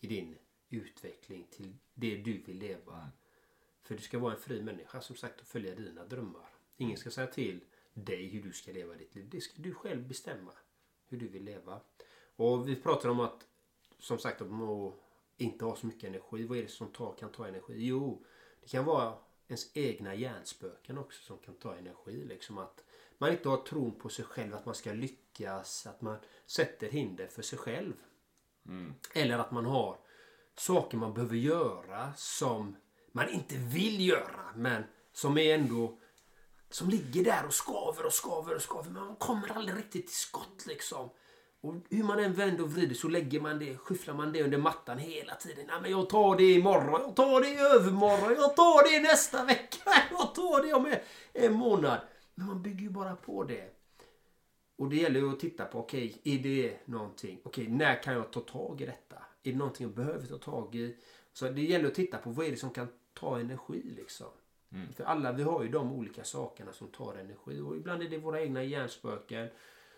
i 0.00 0.06
din 0.06 0.38
utveckling 0.68 1.46
till 1.50 1.76
det 1.94 2.16
du 2.16 2.42
vill 2.42 2.58
leva. 2.58 3.10
För 3.82 3.94
du 3.94 4.02
ska 4.02 4.18
vara 4.18 4.34
en 4.34 4.40
fri 4.40 4.62
människa 4.62 5.00
som 5.00 5.16
sagt 5.16 5.40
och 5.40 5.46
följa 5.46 5.74
dina 5.74 6.04
drömmar. 6.04 6.48
Ingen 6.76 6.96
ska 6.96 7.10
säga 7.10 7.26
till 7.26 7.64
dig 7.94 8.28
hur 8.28 8.42
du 8.42 8.52
ska 8.52 8.72
leva 8.72 8.94
ditt 8.94 9.14
liv. 9.14 9.28
Det 9.30 9.40
ska 9.40 9.62
du 9.62 9.74
själv 9.74 10.08
bestämma. 10.08 10.52
Hur 11.08 11.18
du 11.18 11.28
vill 11.28 11.44
leva. 11.44 11.80
Och 12.36 12.68
vi 12.68 12.76
pratar 12.76 13.08
om 13.08 13.20
att 13.20 13.46
som 13.98 14.18
sagt 14.18 14.40
om 14.40 14.62
att 14.62 14.94
inte 15.36 15.64
ha 15.64 15.76
så 15.76 15.86
mycket 15.86 16.08
energi. 16.08 16.44
Vad 16.46 16.58
är 16.58 16.62
det 16.62 16.68
som 16.68 16.92
tar, 16.92 17.14
kan 17.18 17.32
ta 17.32 17.48
energi? 17.48 17.74
Jo, 17.76 18.24
det 18.60 18.68
kan 18.68 18.84
vara 18.84 19.14
ens 19.48 19.76
egna 19.76 20.14
hjärnspöken 20.14 20.98
också 20.98 21.22
som 21.22 21.38
kan 21.38 21.54
ta 21.54 21.76
energi. 21.76 22.24
Liksom 22.24 22.58
att 22.58 22.84
man 23.18 23.32
inte 23.32 23.48
har 23.48 23.56
tron 23.56 23.98
på 23.98 24.08
sig 24.08 24.24
själv, 24.24 24.54
att 24.54 24.66
man 24.66 24.74
ska 24.74 24.92
lyckas, 24.92 25.86
att 25.86 26.00
man 26.00 26.16
sätter 26.46 26.88
hinder 26.88 27.26
för 27.26 27.42
sig 27.42 27.58
själv. 27.58 27.94
Eller 29.14 29.38
att 29.38 29.50
man 29.50 29.66
har 29.66 29.98
saker 30.56 30.96
man 30.96 31.14
behöver 31.14 31.36
göra 31.36 32.12
som 32.16 32.76
man 33.12 33.28
inte 33.28 33.56
vill 33.56 34.08
göra 34.08 34.52
men 34.56 34.84
som 35.12 35.38
är 35.38 35.54
ändå 35.54 35.98
som 36.70 36.88
ligger 36.88 37.24
där 37.24 37.46
och 37.46 37.54
skaver 37.54 38.06
och 38.06 38.12
skaver 38.12 38.54
och 38.54 38.62
skaver 38.62 38.90
men 38.90 39.04
man 39.04 39.16
kommer 39.16 39.48
aldrig 39.52 39.78
riktigt 39.78 40.06
till 40.06 40.16
skott 40.16 40.66
liksom. 40.66 41.10
Och 41.64 41.74
hur 41.90 42.04
man 42.04 42.18
än 42.18 42.32
vänder 42.32 42.64
och 42.64 42.72
vrider 42.72 42.94
så 42.94 43.08
lägger 43.08 43.40
man 43.40 43.58
det, 43.58 43.76
skyfflar 43.76 44.14
man 44.14 44.32
det 44.32 44.42
under 44.42 44.58
mattan 44.58 44.98
hela 44.98 45.34
tiden. 45.34 45.66
Nej, 45.66 45.76
men 45.82 45.90
jag 45.90 46.08
tar 46.08 46.36
det 46.36 46.52
imorgon, 46.52 47.00
jag 47.00 47.16
tar 47.16 47.40
det 47.40 47.48
i 47.48 47.58
övermorgon, 47.58 48.34
jag 48.36 48.56
tar 48.56 48.92
det 48.92 49.08
nästa 49.08 49.44
vecka, 49.44 49.90
jag 50.10 50.34
tar 50.34 50.66
det 50.66 50.74
om 50.74 50.94
en, 51.32 51.52
månad. 51.52 52.00
Men 52.34 52.46
man 52.46 52.62
bygger 52.62 52.80
ju 52.80 52.90
bara 52.90 53.16
på 53.16 53.44
det. 53.44 53.70
Och 54.76 54.88
det 54.88 54.96
gäller 54.96 55.20
ju 55.20 55.32
att 55.32 55.40
titta 55.40 55.64
på, 55.64 55.78
okej, 55.78 56.20
är 56.24 56.38
det 56.38 56.76
någonting? 56.84 57.40
Okej, 57.44 57.68
när 57.68 58.02
kan 58.02 58.14
jag 58.14 58.32
ta 58.32 58.40
tag 58.40 58.80
i 58.80 58.86
detta? 58.86 59.16
Är 59.42 59.52
det 59.52 59.58
någonting 59.58 59.86
jag 59.86 59.94
behöver 59.94 60.26
ta 60.26 60.38
tag 60.38 60.74
i? 60.74 60.96
Så 61.32 61.48
det 61.48 61.62
gäller 61.62 61.88
att 61.88 61.94
titta 61.94 62.18
på 62.18 62.30
vad 62.30 62.46
är 62.46 62.50
det 62.50 62.56
som 62.56 62.70
kan 62.70 62.88
ta 63.14 63.40
energi 63.40 63.82
liksom. 63.96 64.28
För 64.96 65.04
alla 65.04 65.32
vi 65.32 65.42
har 65.42 65.62
ju 65.62 65.68
de 65.68 65.92
olika 65.92 66.24
sakerna 66.24 66.72
som 66.72 66.88
tar 66.88 67.14
energi. 67.14 67.60
Och 67.60 67.76
ibland 67.76 68.02
är 68.02 68.08
det 68.08 68.18
våra 68.18 68.40
egna 68.40 68.64
hjärnspöken 68.64 69.48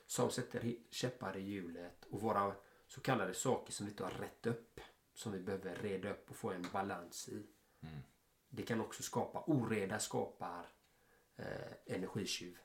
som 0.07 0.31
sätter 0.31 0.75
käppar 0.91 1.37
i 1.37 1.41
hjulet. 1.41 2.05
Och 2.11 2.21
våra 2.21 2.55
så 2.87 3.01
kallade 3.01 3.35
saker 3.35 3.73
som 3.73 3.87
vi 3.87 3.93
inte 3.93 4.05
har 4.05 4.11
rätt 4.11 4.47
upp. 4.47 4.81
Som 5.15 5.33
vi 5.33 5.39
behöver 5.39 5.77
reda 5.77 6.11
upp 6.11 6.31
och 6.31 6.37
få 6.37 6.51
en 6.51 6.67
balans 6.73 7.29
i. 7.29 7.47
Det 8.49 8.63
kan 8.63 8.81
också 8.81 9.03
skapa, 9.03 9.45
oreda 9.47 9.99
skapar 9.99 10.67
eh, 11.37 11.95
energitjuv. 11.97 12.59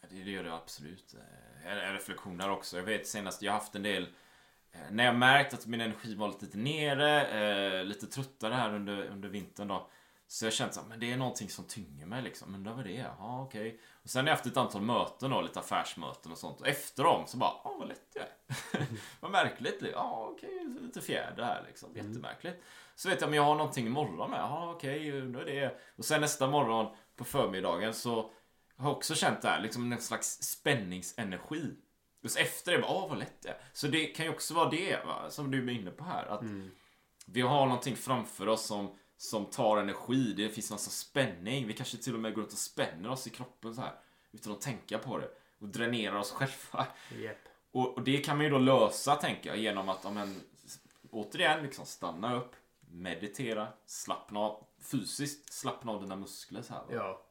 Det, 0.00 0.22
det 0.22 0.30
gör 0.30 0.44
det 0.44 0.54
absolut. 0.54 1.14
Eh, 1.14 1.66
En 1.66 1.78
en 1.78 1.92
reflektion 1.92 2.36
där 2.36 2.50
också. 2.50 2.76
Jag 2.76 2.84
vet 2.84 3.06
senast 3.06 3.42
jag 3.42 3.52
har 3.52 3.58
haft 3.58 3.74
en 3.74 3.82
del 3.82 4.02
eh, 4.72 4.80
när 4.90 5.04
jag 5.04 5.16
märkt 5.16 5.54
att 5.54 5.66
min 5.66 5.80
energi 5.80 6.14
var 6.14 6.28
lite 6.28 6.58
nere, 6.58 7.26
eh, 7.78 7.84
lite 7.84 8.06
tröttare 8.06 8.54
här 8.54 8.74
under, 8.74 9.04
under 9.06 9.28
vintern 9.28 9.68
då. 9.68 9.90
Så 10.30 10.46
jag 10.46 10.52
känt 10.52 10.76
att 10.76 10.88
men 10.88 11.00
det 11.00 11.12
är 11.12 11.16
någonting 11.16 11.48
som 11.48 11.64
tynger 11.64 12.06
mig 12.06 12.22
liksom. 12.22 12.52
Men 12.52 12.64
vad 12.64 12.78
är 12.78 12.84
det? 12.84 13.06
Ja, 13.18 13.42
okej. 13.42 13.80
Och 14.02 14.10
sen 14.10 14.26
haft 14.26 14.46
ett 14.46 14.56
antal 14.56 14.82
möten 14.82 15.30
då, 15.30 15.40
lite 15.40 15.60
affärsmöten 15.60 16.32
och 16.32 16.38
sånt. 16.38 16.60
Och 16.60 16.68
efter 16.68 17.04
dem 17.04 17.26
så 17.26 17.36
bara, 17.36 17.52
ja 17.64 17.76
vad 17.78 17.88
lätt 17.88 18.14
jag 18.14 18.24
är. 18.24 18.86
vad 19.20 19.30
märkligt. 19.30 19.82
Ja, 19.92 20.28
okej. 20.32 20.66
Lite 20.80 21.00
fjäder 21.00 21.42
här 21.42 21.64
liksom. 21.66 21.96
Jättemärkligt. 21.96 22.62
Så 22.94 23.08
vet 23.08 23.20
jag, 23.20 23.30
men 23.30 23.36
jag 23.36 23.44
har 23.44 23.54
någonting 23.54 23.86
imorgon 23.86 24.30
med. 24.30 24.40
Ja, 24.40 24.72
okej. 24.76 25.20
då 25.20 25.38
är 25.38 25.44
det. 25.44 25.80
Och 25.96 26.04
sen 26.04 26.20
nästa 26.20 26.50
morgon 26.50 26.96
på 27.16 27.24
förmiddagen 27.24 27.94
så 27.94 28.30
har 28.76 28.88
jag 28.88 28.96
också 28.96 29.14
känt 29.14 29.42
det 29.42 29.48
här, 29.48 29.60
liksom 29.60 29.92
en 29.92 30.00
slags 30.00 30.42
spänningsenergi. 30.42 31.74
Just 32.22 32.38
efter 32.38 32.72
det, 32.72 32.84
åh 32.88 33.08
vad 33.08 33.18
lätt 33.18 33.42
det 33.42 33.48
är. 33.48 33.56
Så 33.72 33.86
det 33.86 34.06
kan 34.06 34.26
ju 34.26 34.32
också 34.32 34.54
vara 34.54 34.70
det, 34.70 35.04
va? 35.06 35.30
som 35.30 35.50
du 35.50 35.58
är 35.58 35.70
inne 35.70 35.90
på 35.90 36.04
här. 36.04 36.26
Att 36.26 36.42
vi 37.26 37.40
har 37.40 37.66
någonting 37.66 37.96
framför 37.96 38.46
oss 38.46 38.66
som, 38.66 38.96
som 39.18 39.46
tar 39.46 39.76
energi. 39.78 40.32
Det 40.32 40.48
finns 40.48 40.66
sorts 40.66 40.84
spänning. 40.98 41.66
Vi 41.66 41.72
kanske 41.72 41.96
till 41.96 42.14
och 42.14 42.20
med 42.20 42.34
går 42.34 42.42
runt 42.42 42.52
och 42.52 42.58
spänner 42.58 43.08
oss 43.10 43.26
i 43.26 43.30
kroppen 43.30 43.74
så 43.74 43.80
här. 43.80 43.92
Utan 44.32 44.52
att 44.52 44.60
tänka 44.60 44.98
på 44.98 45.18
det. 45.18 45.30
Och 45.58 45.68
dränerar 45.68 46.16
oss 46.18 46.30
själva. 46.32 46.86
Japp. 47.18 47.36
Och, 47.70 47.94
och 47.94 48.02
det 48.02 48.18
kan 48.18 48.36
man 48.36 48.44
ju 48.44 48.50
då 48.50 48.58
lösa, 48.58 49.16
tänker 49.16 49.50
jag, 49.50 49.58
genom 49.58 49.88
att, 49.88 50.00
ja, 50.04 50.10
men, 50.10 50.40
s- 50.64 50.78
återigen, 51.10 51.62
liksom 51.62 51.86
stanna 51.86 52.34
upp, 52.36 52.52
meditera, 52.80 53.68
slappna 53.86 54.40
av. 54.40 54.64
Fysiskt 54.80 55.52
slappna 55.52 55.92
av 55.92 56.02
dina 56.02 56.16
muskler 56.16 56.62
så 56.62 56.72
här. 56.72 56.80
Va? 56.80 56.86
Ja. 56.92 57.22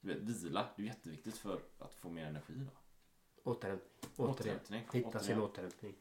Du 0.00 0.14
vet, 0.14 0.22
vila, 0.22 0.66
det 0.76 0.82
är 0.82 0.86
jätteviktigt 0.86 1.36
för 1.38 1.60
att 1.78 1.94
få 1.94 2.08
mer 2.08 2.26
energi. 2.26 2.52
Då. 2.56 2.66
Återhämtning. 3.50 3.90
Återhämtning. 4.16 4.82
Hitta 4.92 5.20
sin 5.20 5.40
återhämtning. 5.40 5.94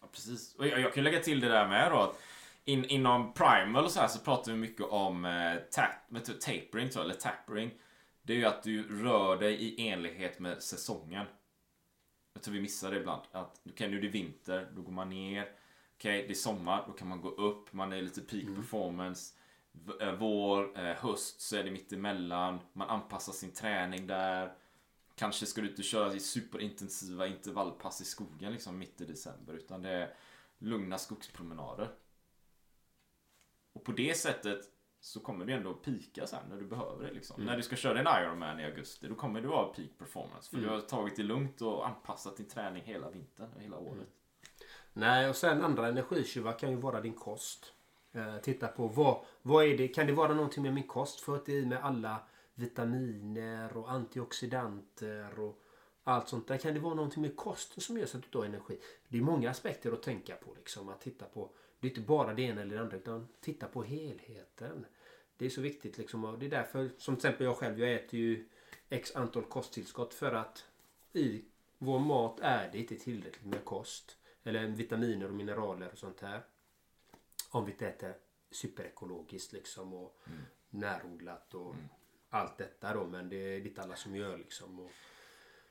Ja, 0.00 0.06
precis. 0.12 0.54
Och 0.54 0.66
jag, 0.66 0.80
jag 0.80 0.94
kan 0.94 1.04
lägga 1.04 1.20
till 1.20 1.40
det 1.40 1.48
där 1.48 1.68
med 1.68 1.90
då. 1.92 1.96
Att 1.98 2.18
in, 2.64 2.84
inom 2.84 3.32
primal 3.34 3.84
och 3.84 3.90
så 3.90 4.00
här 4.00 4.08
så 4.08 4.18
pratar 4.18 4.52
vi 4.52 4.58
mycket 4.58 4.86
om 4.86 5.24
eh, 5.24 5.54
tap, 5.70 5.90
du, 6.08 6.20
tapering, 6.20 6.90
jag, 6.94 7.04
eller 7.04 7.14
tappering. 7.14 7.70
Det 8.22 8.32
är 8.32 8.36
ju 8.36 8.44
att 8.44 8.62
du 8.62 9.02
rör 9.02 9.36
dig 9.36 9.54
i 9.54 9.88
enlighet 9.88 10.38
med 10.38 10.62
säsongen. 10.62 11.26
Jag 12.34 12.42
tror 12.42 12.54
vi 12.54 12.60
missar 12.60 12.90
det 12.90 12.96
ibland. 13.00 13.22
Att, 13.32 13.60
okay, 13.64 13.88
nu 13.88 13.98
är 13.98 14.02
det 14.02 14.08
vinter, 14.08 14.70
då 14.76 14.82
går 14.82 14.92
man 14.92 15.08
ner. 15.08 15.48
Okej, 15.96 16.24
det 16.26 16.32
är 16.32 16.34
sommar, 16.34 16.84
då 16.86 16.92
kan 16.92 17.08
man 17.08 17.20
gå 17.20 17.28
upp. 17.28 17.72
Man 17.72 17.92
är 17.92 18.02
lite 18.02 18.20
peak 18.20 18.56
performance. 18.56 19.34
V- 19.72 19.92
eh, 20.00 20.12
vår, 20.12 20.78
eh, 20.78 20.94
höst 20.94 21.40
så 21.40 21.56
är 21.56 21.64
det 21.64 21.70
mitt 21.70 21.92
emellan. 21.92 22.60
Man 22.72 22.88
anpassar 22.88 23.32
sin 23.32 23.52
träning 23.52 24.06
där. 24.06 24.52
Kanske 25.14 25.46
ska 25.46 25.60
du 25.60 25.68
inte 25.68 25.82
köra 25.82 26.14
i 26.14 26.20
superintensiva 26.20 27.26
intervallpass 27.26 28.00
i 28.00 28.04
skogen 28.04 28.52
liksom 28.52 28.78
mitt 28.78 29.00
i 29.00 29.04
december. 29.04 29.52
Utan 29.54 29.82
det 29.82 29.90
är 29.90 30.14
lugna 30.58 30.98
skogspromenader. 30.98 31.90
Och 33.72 33.84
på 33.84 33.92
det 33.92 34.16
sättet 34.16 34.60
så 35.00 35.20
kommer 35.20 35.44
du 35.44 35.52
ändå 35.52 35.74
pika 35.74 36.26
sen 36.26 36.48
när 36.48 36.56
du 36.56 36.66
behöver 36.66 37.06
det. 37.06 37.12
Liksom. 37.12 37.44
När 37.44 37.56
du 37.56 37.62
ska 37.62 37.76
köra 37.76 38.00
en 38.00 38.22
Ironman 38.22 38.60
i 38.60 38.64
augusti, 38.64 39.08
då 39.08 39.14
kommer 39.14 39.40
du 39.40 39.48
ha 39.48 39.74
peak 39.76 39.98
performance. 39.98 40.50
För 40.50 40.56
du 40.58 40.68
har 40.68 40.80
tagit 40.80 41.16
det 41.16 41.22
lugnt 41.22 41.62
och 41.62 41.88
anpassat 41.88 42.36
din 42.36 42.48
träning 42.48 42.82
hela 42.82 43.10
vintern 43.10 43.52
och 43.54 43.60
hela 43.60 43.78
året. 43.78 44.08
Nej, 44.92 45.28
och 45.28 45.36
sen 45.36 45.62
andra 45.62 45.88
energitjuvar 45.88 46.58
kan 46.58 46.70
ju 46.70 46.76
vara 46.76 47.00
din 47.00 47.14
kost. 47.14 47.72
Eh, 48.12 48.36
titta 48.36 48.68
på 48.68 48.88
vad, 48.88 49.24
vad 49.42 49.64
är 49.64 49.76
det? 49.76 49.88
Kan 49.88 50.06
det 50.06 50.12
vara 50.12 50.34
någonting 50.34 50.62
med 50.62 50.74
min 50.74 50.86
kost? 50.86 51.20
För 51.20 51.36
att 51.36 51.46
det 51.46 51.52
är 51.52 51.60
i 51.60 51.66
med 51.66 51.84
alla 51.84 52.20
vitaminer 52.54 53.76
och 53.76 53.90
antioxidanter 53.90 55.40
och 55.40 55.61
allt 56.04 56.28
sånt 56.28 56.48
där. 56.48 56.58
Kan 56.58 56.74
det 56.74 56.80
vara 56.80 56.94
någonting 56.94 57.22
med 57.22 57.36
kosten 57.36 57.80
som 57.80 57.98
gör 57.98 58.06
så 58.06 58.16
att 58.16 58.22
du 58.22 58.28
tar 58.28 58.44
energi? 58.44 58.78
Det 59.08 59.18
är 59.18 59.22
många 59.22 59.50
aspekter 59.50 59.92
att 59.92 60.02
tänka 60.02 60.36
på. 60.36 60.54
Liksom, 60.54 60.88
att 60.88 61.00
titta 61.00 61.24
på. 61.24 61.50
Det 61.80 61.86
är 61.86 61.90
inte 61.90 62.00
bara 62.00 62.34
det 62.34 62.42
ena 62.42 62.60
eller 62.60 62.76
det 62.76 62.82
andra 62.82 62.96
utan 62.96 63.28
titta 63.40 63.66
på 63.66 63.82
helheten. 63.82 64.86
Det 65.36 65.46
är 65.46 65.50
så 65.50 65.60
viktigt 65.60 65.98
liksom. 65.98 66.24
Och 66.24 66.38
det 66.38 66.46
är 66.46 66.50
därför 66.50 66.90
som 66.98 67.16
till 67.16 67.26
exempel 67.26 67.46
jag 67.46 67.56
själv. 67.56 67.80
Jag 67.80 67.92
äter 67.92 68.20
ju 68.20 68.48
x 68.88 69.16
antal 69.16 69.44
kosttillskott 69.44 70.14
för 70.14 70.32
att 70.32 70.64
i 71.12 71.44
vår 71.78 71.98
mat 71.98 72.40
är 72.40 72.72
det 72.72 72.78
inte 72.78 72.96
tillräckligt 72.96 73.44
med 73.44 73.64
kost. 73.64 74.18
Eller 74.44 74.66
vitaminer 74.66 75.28
och 75.28 75.34
mineraler 75.34 75.90
och 75.92 75.98
sånt 75.98 76.20
här. 76.20 76.42
Om 77.50 77.64
vi 77.64 77.72
inte 77.72 77.88
äter 77.88 78.14
superekologiskt 78.50 79.52
liksom 79.52 79.94
och 79.94 80.18
närodlat 80.70 81.54
och 81.54 81.74
allt 82.30 82.58
detta 82.58 82.94
då 82.94 83.06
men 83.06 83.28
det 83.28 83.36
är 83.36 83.66
inte 83.66 83.82
alla 83.82 83.96
som 83.96 84.16
gör 84.16 84.38
liksom. 84.38 84.80
Och 84.80 84.90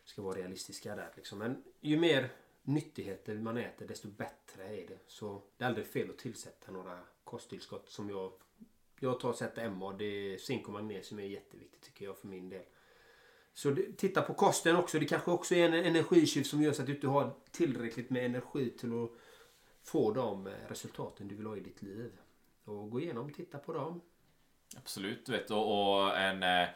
ska 0.06 0.22
vara 0.22 0.38
realistiska 0.38 0.96
där 0.96 1.12
liksom. 1.16 1.40
Men 1.40 1.64
ju 1.80 2.00
mer 2.00 2.30
nyttigheter 2.64 3.36
man 3.36 3.58
äter 3.58 3.88
desto 3.88 4.08
bättre 4.08 4.64
är 4.64 4.88
det. 4.88 5.00
Så 5.08 5.42
det 5.58 5.64
är 5.64 5.68
aldrig 5.68 5.88
fel 5.88 6.10
att 6.10 6.18
tillsätta 6.18 6.72
några 6.72 7.00
kosttillskott 7.24 7.90
som 7.90 8.10
jag 8.10 8.32
jag 9.04 9.20
tar 9.20 9.30
och 9.30 9.36
sätter 9.36 9.70
MA. 9.70 9.94
Det 9.94 10.06
är 10.06 10.38
zink 10.38 10.68
och 10.68 10.74
magnesium 10.74 11.20
är 11.20 11.24
jätteviktigt 11.24 11.82
tycker 11.82 12.06
jag 12.06 12.18
för 12.18 12.28
min 12.28 12.50
del. 12.50 12.64
Så 13.54 13.70
det, 13.72 13.98
titta 13.98 14.22
på 14.22 14.34
kosten 14.34 14.76
också. 14.76 15.00
Det 15.00 15.06
kanske 15.06 15.32
också 15.32 15.56
är 15.56 15.66
en 15.66 15.74
energitjuv 15.74 16.44
som 16.44 16.62
gör 16.62 16.74
så 16.74 16.82
att 16.82 16.88
du 16.88 16.96
inte 16.96 17.08
har 17.08 17.34
tillräckligt 17.52 18.10
med 18.10 18.26
energi 18.26 18.70
till 18.70 19.04
att 19.04 19.10
få 19.84 20.14
de 20.14 20.48
eh, 20.48 20.54
resultaten 20.68 21.28
du 21.28 21.36
vill 21.36 21.46
ha 21.46 21.58
i 21.58 21.60
ditt 21.60 21.82
liv. 21.82 22.12
Och 22.64 22.90
gå 22.90 23.00
igenom, 23.00 23.34
titta 23.34 23.58
på 23.58 23.74
dem. 23.74 24.02
Absolut, 24.78 25.30
vet. 25.30 25.48
du. 25.48 25.54
och 25.54 26.18
en... 26.18 26.44
eh, 26.44 26.68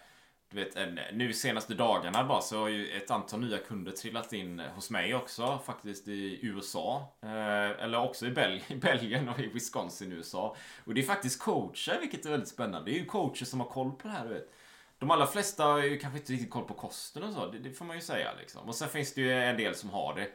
du 0.50 0.64
vet, 0.64 0.78
nu 1.14 1.34
senaste 1.34 1.74
dagarna 1.74 2.24
bara 2.24 2.42
så 2.42 2.60
har 2.60 2.68
ju 2.68 2.90
ett 2.90 3.12
antal 3.12 3.40
nya 3.40 3.58
kunder 3.58 3.92
trillat 3.92 4.34
in 4.34 4.60
eh, 4.60 4.72
hos 4.72 4.90
mig 4.90 5.16
också. 5.16 5.60
Faktiskt 5.66 6.08
i 6.08 6.40
USA. 6.42 7.14
Eh, 7.24 7.84
eller 7.84 8.04
också 8.04 8.26
i, 8.26 8.32
Bel 8.32 8.62
i 8.68 8.76
Belgien 8.76 9.30
och 9.30 9.40
i 9.40 9.48
Wisconsin 9.48 10.12
i 10.12 10.16
USA. 10.16 10.56
Och 10.84 10.94
det 10.94 11.02
är 11.02 11.06
faktiskt 11.06 11.42
coacher, 11.42 12.00
vilket 12.02 12.26
är 12.26 12.30
väldigt 12.30 12.50
spännande. 12.50 12.92
Det 12.92 12.98
är 12.98 13.00
ju 13.00 13.06
coacher 13.06 13.46
som 13.46 13.60
har 13.60 13.68
koll 13.68 13.92
på 13.92 14.08
det 14.08 14.14
här, 14.14 14.28
du 14.28 14.34
vet. 14.34 14.54
De 15.00 15.12
allra 15.12 15.28
flesta 15.28 15.64
har 15.64 15.84
ju 15.84 15.98
kanske 15.98 16.20
inte 16.20 16.34
riktigt 16.34 16.50
koll 16.50 16.66
på 16.66 16.74
kosten 16.74 17.24
och 17.24 17.34
så. 17.34 17.52
Det, 17.52 17.60
det 17.60 17.72
får 17.72 17.86
man 17.86 17.96
ju 17.96 18.02
säga 18.02 18.34
liksom. 18.40 18.68
Och 18.68 18.76
sen 18.76 18.90
finns 18.90 19.14
det 19.14 19.22
ju 19.22 19.34
en 19.34 19.58
del 19.58 19.76
som 19.76 19.90
har 19.90 20.16
det. 20.16 20.30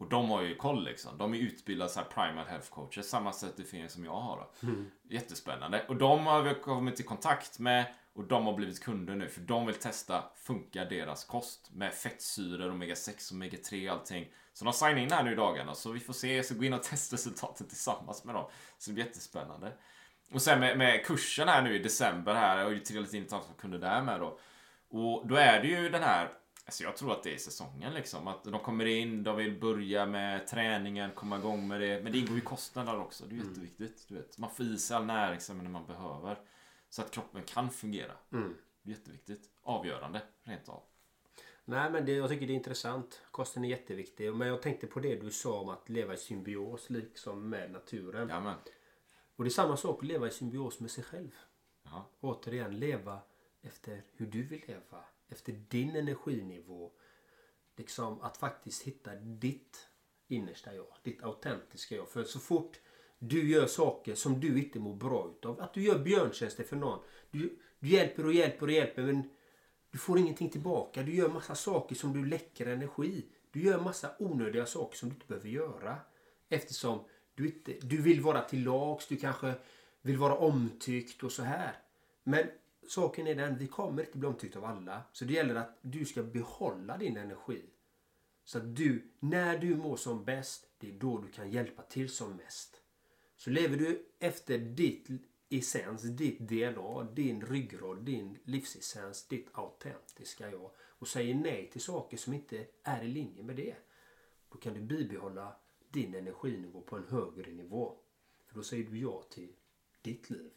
Och 0.00 0.08
de 0.08 0.30
har 0.30 0.42
ju 0.42 0.54
koll 0.54 0.84
liksom. 0.84 1.18
De 1.18 1.34
är 1.34 1.38
utbildade 1.38 1.90
så 1.90 2.00
här 2.14 2.44
health 2.44 2.70
coaches. 2.70 3.08
Samma 3.08 3.32
certifiering 3.32 3.88
som 3.88 4.04
jag 4.04 4.20
har 4.20 4.36
då. 4.36 4.68
Jättespännande. 5.08 5.84
Och 5.88 5.96
de 5.96 6.26
har 6.26 6.42
vi 6.42 6.54
kommit 6.54 7.00
i 7.00 7.02
kontakt 7.02 7.58
med. 7.58 7.84
Och 8.12 8.24
de 8.24 8.46
har 8.46 8.52
blivit 8.52 8.84
kunder 8.84 9.14
nu. 9.14 9.28
För 9.28 9.40
de 9.40 9.66
vill 9.66 9.74
testa, 9.74 10.24
funkar 10.36 10.84
deras 10.84 11.24
kost? 11.24 11.70
Med 11.72 11.94
fettsyror, 11.94 12.70
omega 12.70 12.96
6, 12.96 13.32
omega 13.32 13.58
3 13.68 13.90
och 13.90 13.96
allting. 13.96 14.32
Så 14.52 14.64
de 14.64 14.72
signar 14.72 14.96
in 14.96 15.12
här 15.12 15.22
nu 15.22 15.32
i 15.32 15.36
dagarna. 15.36 15.74
Så 15.74 15.92
vi 15.92 16.00
får 16.00 16.12
se. 16.12 16.36
Jag 16.36 16.44
ska 16.44 16.54
gå 16.54 16.64
in 16.64 16.72
och 16.72 16.82
testa 16.90 17.14
resultaten 17.14 17.68
tillsammans 17.68 18.24
med 18.24 18.34
dem. 18.34 18.50
Så 18.78 18.90
det 18.90 18.94
blir 18.94 19.04
jättespännande. 19.04 19.72
Och 20.32 20.42
sen 20.42 20.60
med, 20.60 20.78
med 20.78 21.04
kursen 21.06 21.48
här 21.48 21.62
nu 21.62 21.74
i 21.74 21.78
december 21.78 22.34
här. 22.34 22.58
Jag 22.58 22.64
har 22.64 22.72
ju 22.72 22.78
trillat 22.78 23.14
in 23.14 23.22
ett 23.22 23.32
antal 23.32 23.54
kunder 23.58 23.78
där 23.78 24.02
med 24.02 24.20
då. 24.20 24.38
Och 24.90 25.26
då 25.26 25.36
är 25.36 25.60
det 25.60 25.68
ju 25.68 25.88
den 25.88 26.02
här 26.02 26.28
Alltså 26.70 26.84
jag 26.84 26.96
tror 26.96 27.12
att 27.12 27.22
det 27.22 27.34
är 27.34 27.38
säsongen 27.38 27.94
liksom. 27.94 28.28
Att 28.28 28.44
de 28.44 28.60
kommer 28.60 28.84
in, 28.84 29.22
de 29.22 29.36
vill 29.36 29.60
börja 29.60 30.06
med 30.06 30.46
träningen, 30.46 31.10
komma 31.14 31.38
igång 31.38 31.68
med 31.68 31.80
det. 31.80 32.02
Men 32.02 32.12
det 32.12 32.18
ingår 32.18 32.34
ju 32.34 32.40
kostnader 32.40 33.00
också. 33.00 33.24
Det 33.26 33.34
är 33.34 33.38
jätteviktigt. 33.38 34.04
Du 34.08 34.14
vet. 34.14 34.38
Man 34.38 34.50
får 34.50 34.66
i 34.66 34.78
sig 34.78 34.96
all 34.96 35.06
näringsämnen 35.06 35.72
man 35.72 35.86
behöver. 35.86 36.38
Så 36.90 37.02
att 37.02 37.10
kroppen 37.10 37.42
kan 37.42 37.70
fungera. 37.70 38.12
Mm. 38.32 38.56
Det 38.82 38.90
är 38.90 38.96
jätteviktigt. 38.96 39.50
Avgörande, 39.62 40.22
rent 40.42 40.68
av. 40.68 40.82
Nej 41.64 41.90
men 41.90 42.06
det, 42.06 42.12
jag 42.12 42.28
tycker 42.28 42.46
det 42.46 42.52
är 42.52 42.54
intressant. 42.54 43.22
Kosten 43.30 43.64
är 43.64 43.68
jätteviktig. 43.68 44.34
Men 44.34 44.48
jag 44.48 44.62
tänkte 44.62 44.86
på 44.86 45.00
det 45.00 45.14
du 45.14 45.30
sa 45.30 45.60
om 45.60 45.68
att 45.68 45.88
leva 45.88 46.14
i 46.14 46.16
symbios 46.16 46.90
liksom 46.90 47.48
med 47.48 47.70
naturen. 47.70 48.28
Jajamän. 48.28 48.58
Och 49.36 49.44
det 49.44 49.48
är 49.48 49.52
samma 49.52 49.76
sak 49.76 49.98
att 49.98 50.08
leva 50.08 50.26
i 50.26 50.30
symbios 50.30 50.80
med 50.80 50.90
sig 50.90 51.04
själv. 51.04 51.36
Ja. 51.82 52.06
Återigen, 52.20 52.78
leva 52.78 53.20
efter 53.62 54.02
hur 54.12 54.26
du 54.26 54.42
vill 54.42 54.62
leva. 54.66 55.04
Efter 55.30 55.52
din 55.52 55.96
energinivå. 55.96 56.92
Liksom 57.76 58.20
att 58.20 58.36
faktiskt 58.36 58.82
hitta 58.82 59.14
ditt 59.14 59.88
innersta 60.28 60.74
jag. 60.74 60.96
Ditt 61.02 61.22
autentiska 61.22 61.96
jag. 61.96 62.08
För 62.08 62.24
så 62.24 62.38
fort 62.38 62.80
du 63.18 63.50
gör 63.50 63.66
saker 63.66 64.14
som 64.14 64.40
du 64.40 64.58
inte 64.58 64.78
mår 64.78 64.94
bra 64.94 65.30
utav. 65.30 65.60
Att 65.60 65.74
du 65.74 65.82
gör 65.82 65.98
björntjänster 65.98 66.64
för 66.64 66.76
någon. 66.76 66.98
Du, 67.30 67.58
du 67.78 67.88
hjälper 67.88 68.26
och 68.26 68.32
hjälper 68.32 68.66
och 68.66 68.72
hjälper 68.72 69.02
men 69.02 69.30
du 69.90 69.98
får 69.98 70.18
ingenting 70.18 70.50
tillbaka. 70.50 71.02
Du 71.02 71.14
gör 71.14 71.28
massa 71.28 71.54
saker 71.54 71.94
som 71.94 72.12
du 72.12 72.28
läcker 72.28 72.66
energi. 72.66 73.26
Du 73.50 73.62
gör 73.62 73.80
massa 73.80 74.10
onödiga 74.18 74.66
saker 74.66 74.96
som 74.96 75.08
du 75.08 75.14
inte 75.14 75.26
behöver 75.26 75.48
göra. 75.48 75.96
Eftersom 76.48 77.04
du, 77.34 77.46
inte, 77.46 77.72
du 77.80 78.02
vill 78.02 78.20
vara 78.20 78.42
till 78.42 78.64
lags, 78.64 79.06
du 79.06 79.16
kanske 79.16 79.54
vill 80.02 80.16
vara 80.16 80.36
omtyckt 80.36 81.22
och 81.22 81.32
så 81.32 81.42
här. 81.42 81.76
Men 82.24 82.46
saken 82.88 83.26
är 83.26 83.34
den, 83.34 83.58
vi 83.58 83.66
kommer 83.66 84.02
inte 84.02 84.18
bli 84.18 84.28
omtyckta 84.28 84.58
av 84.58 84.64
alla. 84.64 85.02
Så 85.12 85.24
det 85.24 85.32
gäller 85.32 85.54
att 85.54 85.78
du 85.82 86.04
ska 86.04 86.22
behålla 86.22 86.98
din 86.98 87.16
energi. 87.16 87.62
Så 88.44 88.58
att 88.58 88.76
du, 88.76 89.10
när 89.18 89.58
du 89.58 89.76
mår 89.76 89.96
som 89.96 90.24
bäst, 90.24 90.70
det 90.78 90.88
är 90.88 90.92
då 90.92 91.18
du 91.18 91.28
kan 91.28 91.50
hjälpa 91.50 91.82
till 91.82 92.08
som 92.08 92.36
mest. 92.36 92.82
Så 93.36 93.50
lever 93.50 93.76
du 93.76 94.06
efter 94.18 94.58
ditt 94.58 95.08
essens, 95.48 96.02
ditt 96.02 96.38
DNA, 96.38 97.02
din 97.14 97.40
ryggrad, 97.40 98.04
din 98.04 98.38
livsessens, 98.44 99.28
ditt 99.28 99.48
autentiska 99.52 100.50
jag 100.50 100.70
och 100.78 101.08
säger 101.08 101.34
nej 101.34 101.70
till 101.72 101.80
saker 101.80 102.16
som 102.16 102.32
inte 102.32 102.66
är 102.82 103.02
i 103.02 103.08
linje 103.08 103.42
med 103.42 103.56
det. 103.56 103.74
Då 104.48 104.58
kan 104.58 104.74
du 104.74 104.80
bibehålla 104.80 105.56
din 105.88 106.14
energinivå 106.14 106.80
på 106.80 106.96
en 106.96 107.08
högre 107.08 107.52
nivå. 107.52 107.96
För 108.46 108.54
då 108.54 108.62
säger 108.62 108.84
du 108.84 108.98
ja 108.98 109.22
till 109.30 109.52
ditt 110.02 110.30
liv. 110.30 110.50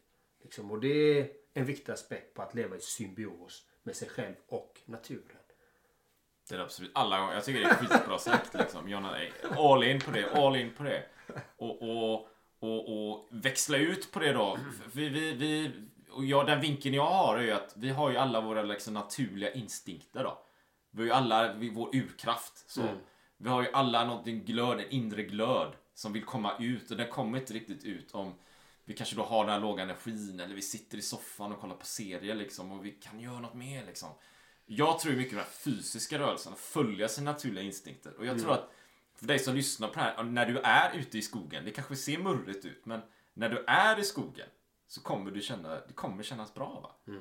Liksom. 0.43 0.71
Och 0.71 0.79
det 0.79 1.19
är 1.19 1.29
en 1.53 1.65
viktig 1.65 1.91
aspekt 1.91 2.33
på 2.33 2.41
att 2.41 2.55
leva 2.55 2.75
i 2.75 2.79
symbios 2.79 3.67
med 3.83 3.95
sig 3.95 4.09
själv 4.09 4.35
och 4.47 4.81
naturen. 4.85 5.37
Det 6.49 6.55
är 6.55 6.59
absolut. 6.59 6.91
Alla 6.95 7.19
gånger. 7.19 7.33
Jag 7.33 7.45
tycker 7.45 7.59
det 7.59 7.65
är 7.65 7.75
skitbra 7.75 8.17
sagt 8.17 8.53
liksom. 8.53 8.89
Jonna, 8.89 9.17
all 9.57 9.83
in 9.83 9.99
på 9.99 10.11
det. 10.11 10.31
All 10.33 10.55
in 10.55 10.73
på 10.73 10.83
det. 10.83 11.03
Och, 11.57 11.81
och, 11.81 12.27
och, 12.59 13.09
och 13.09 13.27
växla 13.31 13.77
ut 13.77 14.11
på 14.11 14.19
det 14.19 14.33
då. 14.33 14.59
Vi, 14.93 15.09
vi, 15.09 15.33
vi, 15.33 15.71
och 16.11 16.25
jag, 16.25 16.45
den 16.45 16.61
vinkeln 16.61 16.95
jag 16.95 17.05
har 17.05 17.37
är 17.37 17.43
ju 17.43 17.51
att 17.51 17.73
vi 17.77 17.89
har 17.89 18.11
ju 18.11 18.17
alla 18.17 18.41
våra 18.41 18.63
liksom, 18.63 18.93
naturliga 18.93 19.53
instinkter 19.53 20.23
då. 20.23 20.45
Vi 20.91 20.99
har 20.99 21.05
ju 21.05 21.11
alla 21.11 21.53
vi, 21.53 21.69
vår 21.69 21.95
urkraft. 21.95 22.71
Så. 22.71 22.81
Mm. 22.81 22.95
Vi 23.37 23.49
har 23.49 23.61
ju 23.61 23.67
alla 23.73 24.05
någonting 24.05 24.45
glöd, 24.45 24.79
en 24.79 24.89
inre 24.89 25.23
glöd 25.23 25.75
som 25.93 26.13
vill 26.13 26.25
komma 26.25 26.51
ut 26.59 26.91
och 26.91 26.97
den 26.97 27.07
kommer 27.07 27.39
inte 27.39 27.53
riktigt 27.53 27.83
ut 27.83 28.11
om 28.11 28.33
vi 28.85 28.93
kanske 28.93 29.15
då 29.15 29.23
har 29.23 29.45
den 29.45 29.53
här 29.53 29.59
låga 29.59 29.83
energin 29.83 30.39
eller 30.39 30.55
vi 30.55 30.61
sitter 30.61 30.97
i 30.97 31.01
soffan 31.01 31.51
och 31.51 31.59
kollar 31.59 31.75
på 31.75 31.85
serier 31.85 32.35
liksom 32.35 32.71
och 32.71 32.85
vi 32.85 32.91
kan 32.91 33.19
göra 33.19 33.39
något 33.39 33.53
mer 33.53 33.85
liksom. 33.85 34.09
Jag 34.65 34.99
tror 34.99 35.13
mycket 35.13 35.31
på 35.31 35.35
den 35.35 35.45
här 35.45 35.51
fysiska 35.51 36.19
rörelsen, 36.19 36.53
att 36.53 36.59
följa 36.59 37.07
sina 37.07 37.31
naturliga 37.31 37.63
instinkter. 37.63 38.13
Och 38.17 38.25
jag 38.25 38.39
tror 38.39 38.53
att 38.53 38.69
för 39.15 39.27
dig 39.27 39.39
som 39.39 39.55
lyssnar 39.55 39.87
på 39.87 39.93
det 39.93 40.01
här, 40.01 40.23
när 40.23 40.45
du 40.45 40.59
är 40.59 40.93
ute 40.93 41.17
i 41.17 41.21
skogen, 41.21 41.65
det 41.65 41.71
kanske 41.71 41.95
ser 41.95 42.17
murrigt 42.17 42.65
ut, 42.65 42.85
men 42.85 43.01
när 43.33 43.49
du 43.49 43.63
är 43.67 43.99
i 43.99 44.03
skogen 44.03 44.47
så 44.87 45.01
kommer 45.01 45.31
du 45.31 45.41
känna, 45.41 45.69
det 45.69 45.93
kommer 45.93 46.23
kännas 46.23 46.53
bra 46.53 46.79
va? 46.79 47.13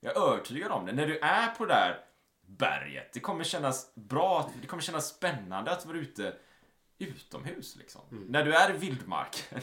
Jag 0.00 0.16
är 0.16 0.20
övertygad 0.20 0.72
om 0.72 0.86
det. 0.86 0.92
När 0.92 1.06
du 1.06 1.18
är 1.18 1.54
på 1.54 1.66
det 1.66 1.74
där 1.74 2.04
berget, 2.46 3.12
det 3.12 3.20
kommer 3.20 3.44
kännas 3.44 3.94
bra, 3.94 4.50
det 4.60 4.66
kommer 4.66 4.82
kännas 4.82 5.08
spännande 5.08 5.70
att 5.70 5.86
vara 5.86 5.98
ute 5.98 6.36
utomhus 6.98 7.76
liksom. 7.76 8.00
När 8.28 8.44
du 8.44 8.54
är 8.54 8.74
i 8.74 8.78
vildmarken 8.78 9.60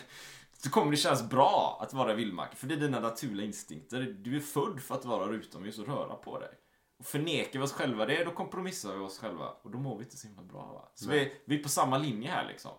så 0.63 0.69
kommer 0.69 0.91
det 0.91 0.97
kännas 0.97 1.29
bra 1.29 1.79
att 1.81 1.93
vara 1.93 2.13
i 2.13 2.15
vildmarken. 2.15 2.55
För 2.55 2.67
det 2.67 2.75
är 2.75 2.79
dina 2.79 2.99
naturliga 2.99 3.45
instinkter. 3.45 4.15
Du 4.19 4.35
är 4.35 4.39
född 4.39 4.79
för 4.79 4.95
att 4.95 5.05
vara 5.05 5.33
utomhus 5.33 5.79
och 5.79 5.87
röra 5.87 6.15
på 6.15 6.39
dig. 6.39 6.49
Och 6.99 7.05
förnekar 7.05 7.59
vi 7.59 7.65
oss 7.65 7.73
själva 7.73 8.05
det, 8.05 8.23
då 8.23 8.31
kompromissar 8.31 8.93
vi 8.93 8.99
oss 8.99 9.19
själva. 9.19 9.49
Och 9.61 9.71
då 9.71 9.77
mår 9.77 9.97
vi 9.97 10.03
inte 10.03 10.17
så 10.17 10.27
himla 10.27 10.43
bra. 10.43 10.73
Va? 10.73 10.91
Så 10.95 11.09
vi, 11.09 11.33
vi 11.45 11.59
är 11.59 11.63
på 11.63 11.69
samma 11.69 11.97
linje 11.97 12.29
här 12.29 12.47
liksom. 12.47 12.71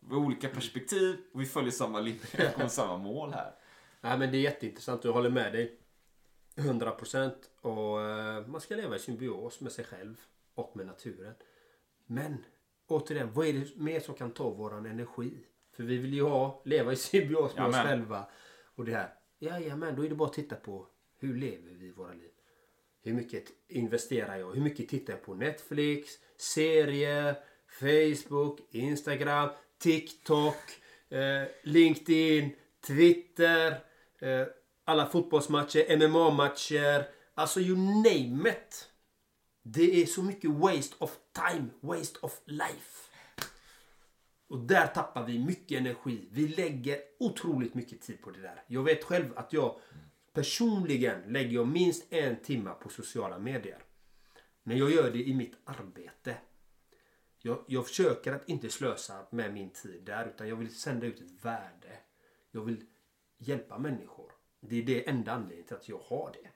Vi 0.00 0.14
har 0.14 0.20
olika 0.22 0.48
perspektiv 0.48 1.16
och 1.32 1.40
vi 1.40 1.46
följer 1.46 1.70
samma 1.70 2.00
linje 2.00 2.54
och 2.64 2.70
samma 2.70 2.96
mål 2.96 3.32
här. 3.32 3.54
Nej, 4.00 4.18
men 4.18 4.30
det 4.30 4.36
är 4.36 4.40
jätteintressant. 4.40 5.04
Jag 5.04 5.12
håller 5.12 5.30
med 5.30 5.52
dig. 5.52 5.80
100 6.56 6.90
procent. 6.90 7.50
Och 7.60 8.02
eh, 8.02 8.46
man 8.46 8.60
ska 8.60 8.74
leva 8.74 8.96
i 8.96 8.98
symbios 8.98 9.60
med 9.60 9.72
sig 9.72 9.84
själv 9.84 10.20
och 10.54 10.76
med 10.76 10.86
naturen. 10.86 11.34
Men 12.06 12.44
återigen, 12.86 13.32
vad 13.32 13.46
är 13.46 13.52
det 13.52 13.76
mer 13.76 14.00
som 14.00 14.14
kan 14.14 14.30
ta 14.30 14.50
våran 14.50 14.86
energi? 14.86 15.46
För 15.76 15.82
vi 15.82 15.96
vill 15.96 16.14
ju 16.14 16.22
ha, 16.22 16.62
leva 16.64 16.92
i 16.92 16.96
symbios 17.06 17.56
med 17.56 17.66
oss 17.66 17.74
Jajamän. 17.74 17.86
själva. 17.86 18.28
Och 18.74 18.84
det 18.84 18.92
här. 18.92 19.14
Jajamän, 19.38 19.96
då 19.96 20.04
är 20.04 20.08
det 20.08 20.14
bara 20.14 20.28
att 20.28 20.34
titta 20.34 20.56
på 20.56 20.86
hur 21.18 21.36
lever 21.36 21.70
vi 21.70 21.90
våra 21.90 22.12
liv? 22.12 22.30
Hur 23.02 23.12
mycket 23.14 23.44
investerar 23.68 24.36
jag? 24.36 24.52
Hur 24.54 24.60
mycket 24.60 24.88
tittar 24.88 25.12
jag 25.12 25.22
på 25.22 25.34
Netflix, 25.34 26.10
serier, 26.36 27.36
Facebook, 27.80 28.60
Instagram, 28.70 29.48
TikTok, 29.78 30.56
eh, 31.08 31.48
LinkedIn, 31.62 32.56
Twitter, 32.86 33.70
eh, 34.18 34.46
alla 34.84 35.06
fotbollsmatcher, 35.06 35.96
MMA-matcher. 35.96 37.04
Alltså 37.34 37.60
you 37.60 37.76
name 37.76 38.50
it. 38.50 38.88
Det 39.62 40.02
är 40.02 40.06
så 40.06 40.22
mycket 40.22 40.50
waste 40.50 40.94
of 40.98 41.16
time, 41.32 41.66
waste 41.80 42.18
of 42.22 42.40
life. 42.44 43.05
Och 44.48 44.58
där 44.58 44.86
tappar 44.86 45.26
vi 45.26 45.38
mycket 45.38 45.78
energi. 45.78 46.28
Vi 46.30 46.48
lägger 46.48 46.98
otroligt 47.18 47.74
mycket 47.74 48.00
tid 48.00 48.22
på 48.22 48.30
det 48.30 48.40
där. 48.40 48.62
Jag 48.66 48.82
vet 48.82 49.04
själv 49.04 49.38
att 49.38 49.52
jag 49.52 49.80
personligen 50.32 51.32
lägger 51.32 51.54
jag 51.54 51.68
minst 51.68 52.12
en 52.12 52.36
timme 52.36 52.70
på 52.80 52.88
sociala 52.88 53.38
medier. 53.38 53.82
Men 54.62 54.78
jag 54.78 54.90
gör 54.90 55.10
det 55.10 55.28
i 55.28 55.34
mitt 55.34 55.56
arbete. 55.64 56.36
Jag, 57.38 57.64
jag 57.68 57.86
försöker 57.86 58.32
att 58.32 58.48
inte 58.48 58.68
slösa 58.68 59.26
med 59.30 59.54
min 59.54 59.70
tid 59.70 60.02
där 60.04 60.26
utan 60.28 60.48
jag 60.48 60.56
vill 60.56 60.74
sända 60.74 61.06
ut 61.06 61.20
ett 61.20 61.44
värde. 61.44 61.98
Jag 62.50 62.64
vill 62.64 62.84
hjälpa 63.38 63.78
människor. 63.78 64.32
Det 64.60 64.76
är 64.76 64.82
det 64.82 65.08
enda 65.08 65.32
anledningen 65.32 65.66
till 65.66 65.76
att 65.76 65.88
jag 65.88 65.98
har 65.98 66.32
det. 66.32 66.48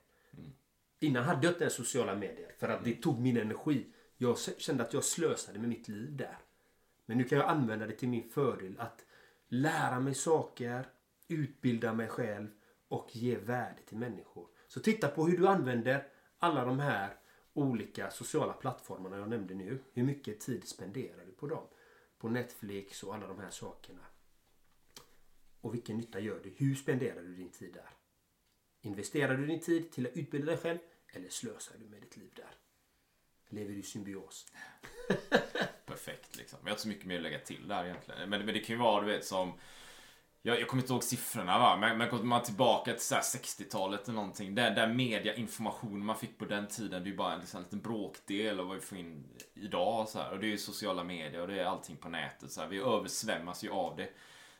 Innan 1.05 1.23
hade 1.23 1.47
jag 1.47 1.51
inte 1.51 1.63
ens 1.63 1.73
sociala 1.73 2.15
medier 2.15 2.55
för 2.57 2.69
att 2.69 2.83
det 2.83 2.93
tog 2.93 3.19
min 3.19 3.37
energi. 3.37 3.85
Jag 4.17 4.37
kände 4.39 4.83
att 4.83 4.93
jag 4.93 5.03
slösade 5.03 5.59
med 5.59 5.69
mitt 5.69 5.87
liv 5.87 6.15
där. 6.17 6.37
Men 7.11 7.17
nu 7.17 7.23
kan 7.23 7.37
jag 7.37 7.47
använda 7.47 7.87
det 7.87 7.93
till 7.93 8.09
min 8.09 8.29
fördel 8.29 8.75
att 8.79 9.05
lära 9.47 9.99
mig 9.99 10.13
saker, 10.13 10.87
utbilda 11.27 11.93
mig 11.93 12.07
själv 12.07 12.47
och 12.87 13.15
ge 13.15 13.37
värde 13.37 13.81
till 13.81 13.97
människor. 13.97 14.47
Så 14.67 14.79
titta 14.79 15.07
på 15.07 15.25
hur 15.27 15.37
du 15.37 15.47
använder 15.47 16.07
alla 16.39 16.65
de 16.65 16.79
här 16.79 17.17
olika 17.53 18.11
sociala 18.11 18.53
plattformarna 18.53 19.17
jag 19.17 19.29
nämnde 19.29 19.53
nu. 19.53 19.79
Hur 19.93 20.03
mycket 20.03 20.39
tid 20.39 20.67
spenderar 20.67 21.25
du 21.25 21.31
på 21.31 21.47
dem? 21.47 21.67
På 22.17 22.29
Netflix 22.29 23.03
och 23.03 23.15
alla 23.15 23.27
de 23.27 23.39
här 23.39 23.49
sakerna. 23.49 24.05
Och 25.61 25.73
vilken 25.73 25.97
nytta 25.97 26.19
gör 26.19 26.39
du? 26.43 26.49
Hur 26.57 26.75
spenderar 26.75 27.21
du 27.21 27.35
din 27.35 27.51
tid 27.51 27.73
där? 27.73 27.89
Investerar 28.81 29.37
du 29.37 29.45
din 29.45 29.61
tid 29.61 29.91
till 29.91 30.07
att 30.07 30.17
utbilda 30.17 30.45
dig 30.45 30.57
själv 30.57 30.79
eller 31.13 31.29
slösar 31.29 31.75
du 31.79 31.85
med 31.85 32.01
ditt 32.01 32.17
liv 32.17 32.31
där? 32.35 32.55
Lever 33.49 33.71
du 33.71 33.79
i 33.79 33.83
symbios? 33.83 34.45
Perfekt 35.91 36.37
liksom. 36.37 36.59
Jag 36.61 36.65
har 36.65 36.71
inte 36.71 36.81
så 36.81 36.87
mycket 36.87 37.05
mer 37.05 37.15
att 37.15 37.21
lägga 37.21 37.39
till 37.39 37.67
där 37.67 37.85
egentligen. 37.85 38.29
Men, 38.29 38.45
men 38.45 38.53
det 38.53 38.59
kan 38.59 38.75
ju 38.75 38.81
vara, 38.81 39.01
du 39.01 39.07
vet, 39.07 39.25
som... 39.25 39.53
Jag, 40.41 40.59
jag 40.59 40.67
kommer 40.67 40.83
inte 40.83 40.93
ihåg 40.93 41.03
siffrorna 41.03 41.59
va, 41.59 41.77
men, 41.77 41.97
men 41.97 42.09
kommer 42.09 42.23
man 42.23 42.43
tillbaka 42.43 42.91
till 42.91 42.99
60-talet 42.99 44.03
eller 44.03 44.15
någonting. 44.15 44.55
Där, 44.55 44.71
där 44.75 44.87
mediainformation 44.87 46.05
man 46.05 46.17
fick 46.17 46.37
på 46.37 46.45
den 46.45 46.67
tiden, 46.67 47.03
det 47.03 47.09
är 47.09 47.11
ju 47.11 47.17
bara 47.17 47.33
en, 47.33 47.39
liksom, 47.39 47.57
en 47.57 47.63
liten 47.63 47.81
bråkdel 47.81 48.59
av 48.59 48.67
vad 48.67 48.75
vi 48.75 48.81
får 48.81 48.97
in 48.97 49.23
idag. 49.53 50.09
Så 50.09 50.19
här. 50.19 50.31
Och 50.31 50.39
det 50.39 50.47
är 50.47 50.49
ju 50.49 50.57
sociala 50.57 51.03
medier 51.03 51.41
och 51.41 51.47
det 51.47 51.59
är 51.59 51.65
allting 51.65 51.95
på 51.95 52.09
nätet. 52.09 52.51
Så 52.51 52.61
här. 52.61 52.67
Vi 52.67 52.77
översvämmas 52.77 53.63
ju 53.63 53.69
av 53.69 53.95
det. 53.95 54.09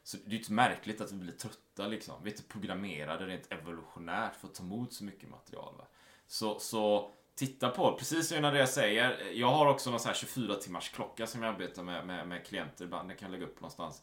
Så 0.03 0.17
det 0.17 0.25
är 0.25 0.31
ju 0.31 0.37
inte 0.37 0.53
märkligt 0.53 1.01
att 1.01 1.11
vi 1.11 1.17
blir 1.17 1.33
trötta 1.33 1.87
liksom. 1.87 2.15
Vi 2.23 2.29
är 2.29 2.33
inte 2.33 2.47
programmerade 2.47 3.25
rent 3.25 3.51
evolutionärt 3.51 4.35
för 4.35 4.47
att 4.47 4.55
ta 4.55 4.63
emot 4.63 4.93
så 4.93 5.03
mycket 5.03 5.29
material. 5.29 5.75
Va? 5.77 5.87
Så, 6.27 6.59
så 6.59 7.11
titta 7.35 7.69
på, 7.69 7.95
precis 7.97 8.27
som 8.27 8.45
Andreas 8.45 8.73
säger, 8.73 9.31
jag 9.33 9.47
har 9.47 9.65
också 9.65 9.89
någon 9.89 9.99
sån 9.99 10.09
här 10.09 10.15
24 10.15 10.55
timmars 10.55 10.89
klocka 10.89 11.27
som 11.27 11.43
jag 11.43 11.53
arbetar 11.53 11.83
med, 11.83 12.07
med, 12.07 12.27
med 12.27 12.45
klienter 12.45 12.85
ibland. 12.85 13.09
Den 13.09 13.17
kan 13.17 13.31
jag 13.31 13.39
lägga 13.39 13.51
upp 13.51 13.61
någonstans. 13.61 14.01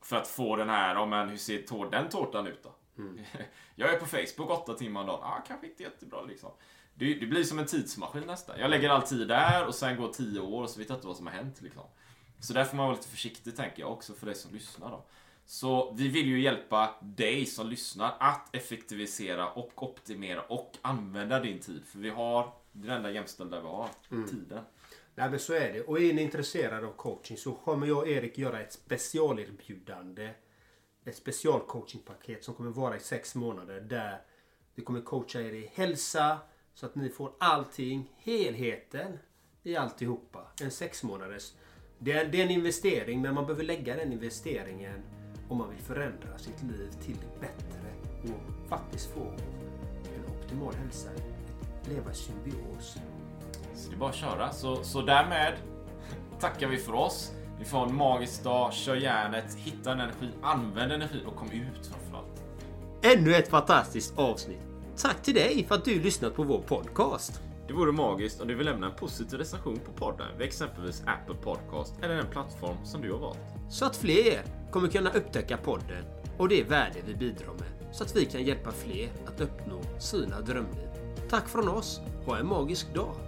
För 0.00 0.16
att 0.16 0.28
få 0.28 0.56
den 0.56 0.68
här, 0.68 0.94
ja 0.94 1.06
men 1.06 1.28
hur 1.28 1.36
ser 1.36 1.62
tår, 1.62 1.90
den 1.90 2.08
tårtan 2.08 2.46
ut 2.46 2.62
då? 2.62 2.74
Mm. 2.98 3.18
jag 3.74 3.94
är 3.94 3.98
på 4.00 4.06
Facebook 4.06 4.50
8 4.50 4.74
timmar 4.74 5.00
om 5.00 5.06
dagen. 5.06 5.20
Ah, 5.22 5.44
kanske 5.46 5.66
inte 5.66 5.82
jättebra 5.82 6.22
liksom. 6.22 6.50
Det, 6.94 7.14
det, 7.14 7.26
blir 7.26 7.44
som 7.44 7.58
en 7.58 7.66
tidsmaskin 7.66 8.22
nästan. 8.26 8.58
Jag 8.58 8.70
lägger 8.70 8.90
all 8.90 9.02
tid 9.02 9.28
där 9.28 9.66
och 9.66 9.74
sen 9.74 9.96
går 9.96 10.12
10 10.12 10.40
år 10.40 10.62
och 10.62 10.70
så 10.70 10.78
vet 10.78 10.88
jag 10.88 10.96
inte 10.96 11.06
vad 11.06 11.16
som 11.16 11.26
har 11.26 11.34
hänt 11.34 11.60
liksom. 11.62 11.84
Så 12.40 12.52
där 12.52 12.64
får 12.64 12.76
man 12.76 12.86
vara 12.86 12.96
lite 12.96 13.08
försiktig 13.08 13.56
tänker 13.56 13.80
jag 13.80 13.92
också 13.92 14.12
för 14.14 14.26
dig 14.26 14.34
som 14.34 14.54
lyssnar 14.54 14.90
då. 14.90 15.04
Så 15.50 15.92
vi 15.92 16.08
vill 16.08 16.26
ju 16.26 16.40
hjälpa 16.40 16.94
dig 17.00 17.46
som 17.46 17.68
lyssnar 17.68 18.16
att 18.20 18.54
effektivisera 18.54 19.50
och 19.50 19.82
optimera 19.82 20.42
och 20.42 20.76
använda 20.82 21.40
din 21.40 21.58
tid. 21.58 21.84
För 21.84 21.98
vi 21.98 22.10
har, 22.10 22.52
det 22.72 22.92
enda 22.92 23.10
jämställda 23.10 23.60
vi 23.60 23.66
har, 23.66 23.88
mm. 24.10 24.28
tiden. 24.28 24.64
Nej 25.14 25.30
men 25.30 25.38
så 25.38 25.52
är 25.52 25.72
det. 25.72 25.80
Och 25.80 26.00
är 26.00 26.12
ni 26.12 26.22
intresserade 26.22 26.86
av 26.86 26.92
coaching 26.92 27.36
så 27.36 27.52
kommer 27.52 27.86
jag 27.86 27.98
och 27.98 28.08
Erik 28.08 28.38
göra 28.38 28.60
ett 28.60 28.72
specialerbjudande. 28.72 30.30
Ett 31.04 31.16
specialcoachingpaket 31.16 32.44
som 32.44 32.54
kommer 32.54 32.70
vara 32.70 32.96
i 32.96 33.00
sex 33.00 33.34
månader 33.34 33.80
där 33.80 34.20
vi 34.74 34.82
kommer 34.82 35.00
coacha 35.00 35.40
er 35.40 35.52
i 35.52 35.70
hälsa 35.74 36.38
så 36.74 36.86
att 36.86 36.94
ni 36.94 37.08
får 37.08 37.32
allting, 37.38 38.12
helheten 38.16 39.18
i 39.62 39.76
alltihopa. 39.76 40.46
En 40.62 40.70
sex 40.70 41.02
månaders. 41.02 41.52
Det 41.98 42.12
är, 42.12 42.28
det 42.28 42.40
är 42.40 42.44
en 42.44 42.50
investering 42.50 43.22
men 43.22 43.34
man 43.34 43.46
behöver 43.46 43.64
lägga 43.64 43.96
den 43.96 44.12
investeringen 44.12 45.02
om 45.48 45.58
man 45.58 45.70
vill 45.70 45.78
förändra 45.78 46.38
sitt 46.38 46.62
liv 46.62 46.90
till 47.04 47.16
det 47.16 47.40
bättre 47.40 47.88
och 48.22 48.68
faktiskt 48.68 49.10
få 49.14 49.20
en 50.04 50.34
optimal 50.34 50.74
hälsa. 50.74 51.08
Leva 51.88 52.10
i 52.10 52.14
symbios. 52.14 52.96
Så 53.74 53.90
det 53.90 53.96
är 53.96 53.98
bara 53.98 54.10
att 54.10 54.16
köra. 54.16 54.52
Så, 54.52 54.84
så 54.84 55.02
därmed 55.02 55.54
tackar 56.40 56.68
vi 56.68 56.76
för 56.76 56.94
oss. 56.94 57.32
Vi 57.58 57.64
får 57.64 57.86
en 57.86 57.94
magisk 57.94 58.44
dag, 58.44 58.72
kör 58.72 58.96
järnet, 58.96 59.54
hitta 59.54 59.92
en 59.92 60.00
energi, 60.00 60.28
använd 60.42 60.92
energi 60.92 61.22
och 61.26 61.36
kom 61.36 61.50
ut 61.50 61.86
framförallt. 61.86 62.42
Ännu 63.02 63.34
ett 63.34 63.48
fantastiskt 63.48 64.18
avsnitt. 64.18 64.60
Tack 64.96 65.22
till 65.22 65.34
dig 65.34 65.64
för 65.68 65.74
att 65.74 65.84
du 65.84 66.02
lyssnat 66.02 66.34
på 66.34 66.42
vår 66.42 66.58
podcast. 66.58 67.42
Det 67.66 67.72
vore 67.74 67.92
magiskt 67.92 68.40
om 68.40 68.48
du 68.48 68.54
vill 68.54 68.66
lämna 68.66 68.86
en 68.86 68.96
positiv 68.96 69.38
recension 69.38 69.78
på 69.78 69.92
podden 69.92 70.26
vid 70.38 70.46
exempelvis 70.46 71.02
Apple 71.06 71.34
Podcast 71.34 71.94
eller 72.02 72.16
den 72.16 72.26
plattform 72.26 72.76
som 72.84 73.02
du 73.02 73.12
har 73.12 73.18
valt. 73.18 73.38
Så 73.68 73.84
att 73.84 73.96
fler 73.96 74.42
kommer 74.70 74.88
kunna 74.88 75.10
upptäcka 75.10 75.56
podden 75.56 76.04
och 76.36 76.48
det 76.48 76.62
värde 76.62 76.98
vi 77.06 77.14
bidrar 77.14 77.52
med 77.54 77.94
så 77.94 78.04
att 78.04 78.16
vi 78.16 78.24
kan 78.24 78.42
hjälpa 78.42 78.70
fler 78.72 79.08
att 79.26 79.40
uppnå 79.40 79.80
sina 79.98 80.40
drömliv. 80.40 80.88
Tack 81.30 81.48
från 81.48 81.68
oss. 81.68 82.00
Ha 82.26 82.38
en 82.38 82.46
magisk 82.46 82.94
dag! 82.94 83.27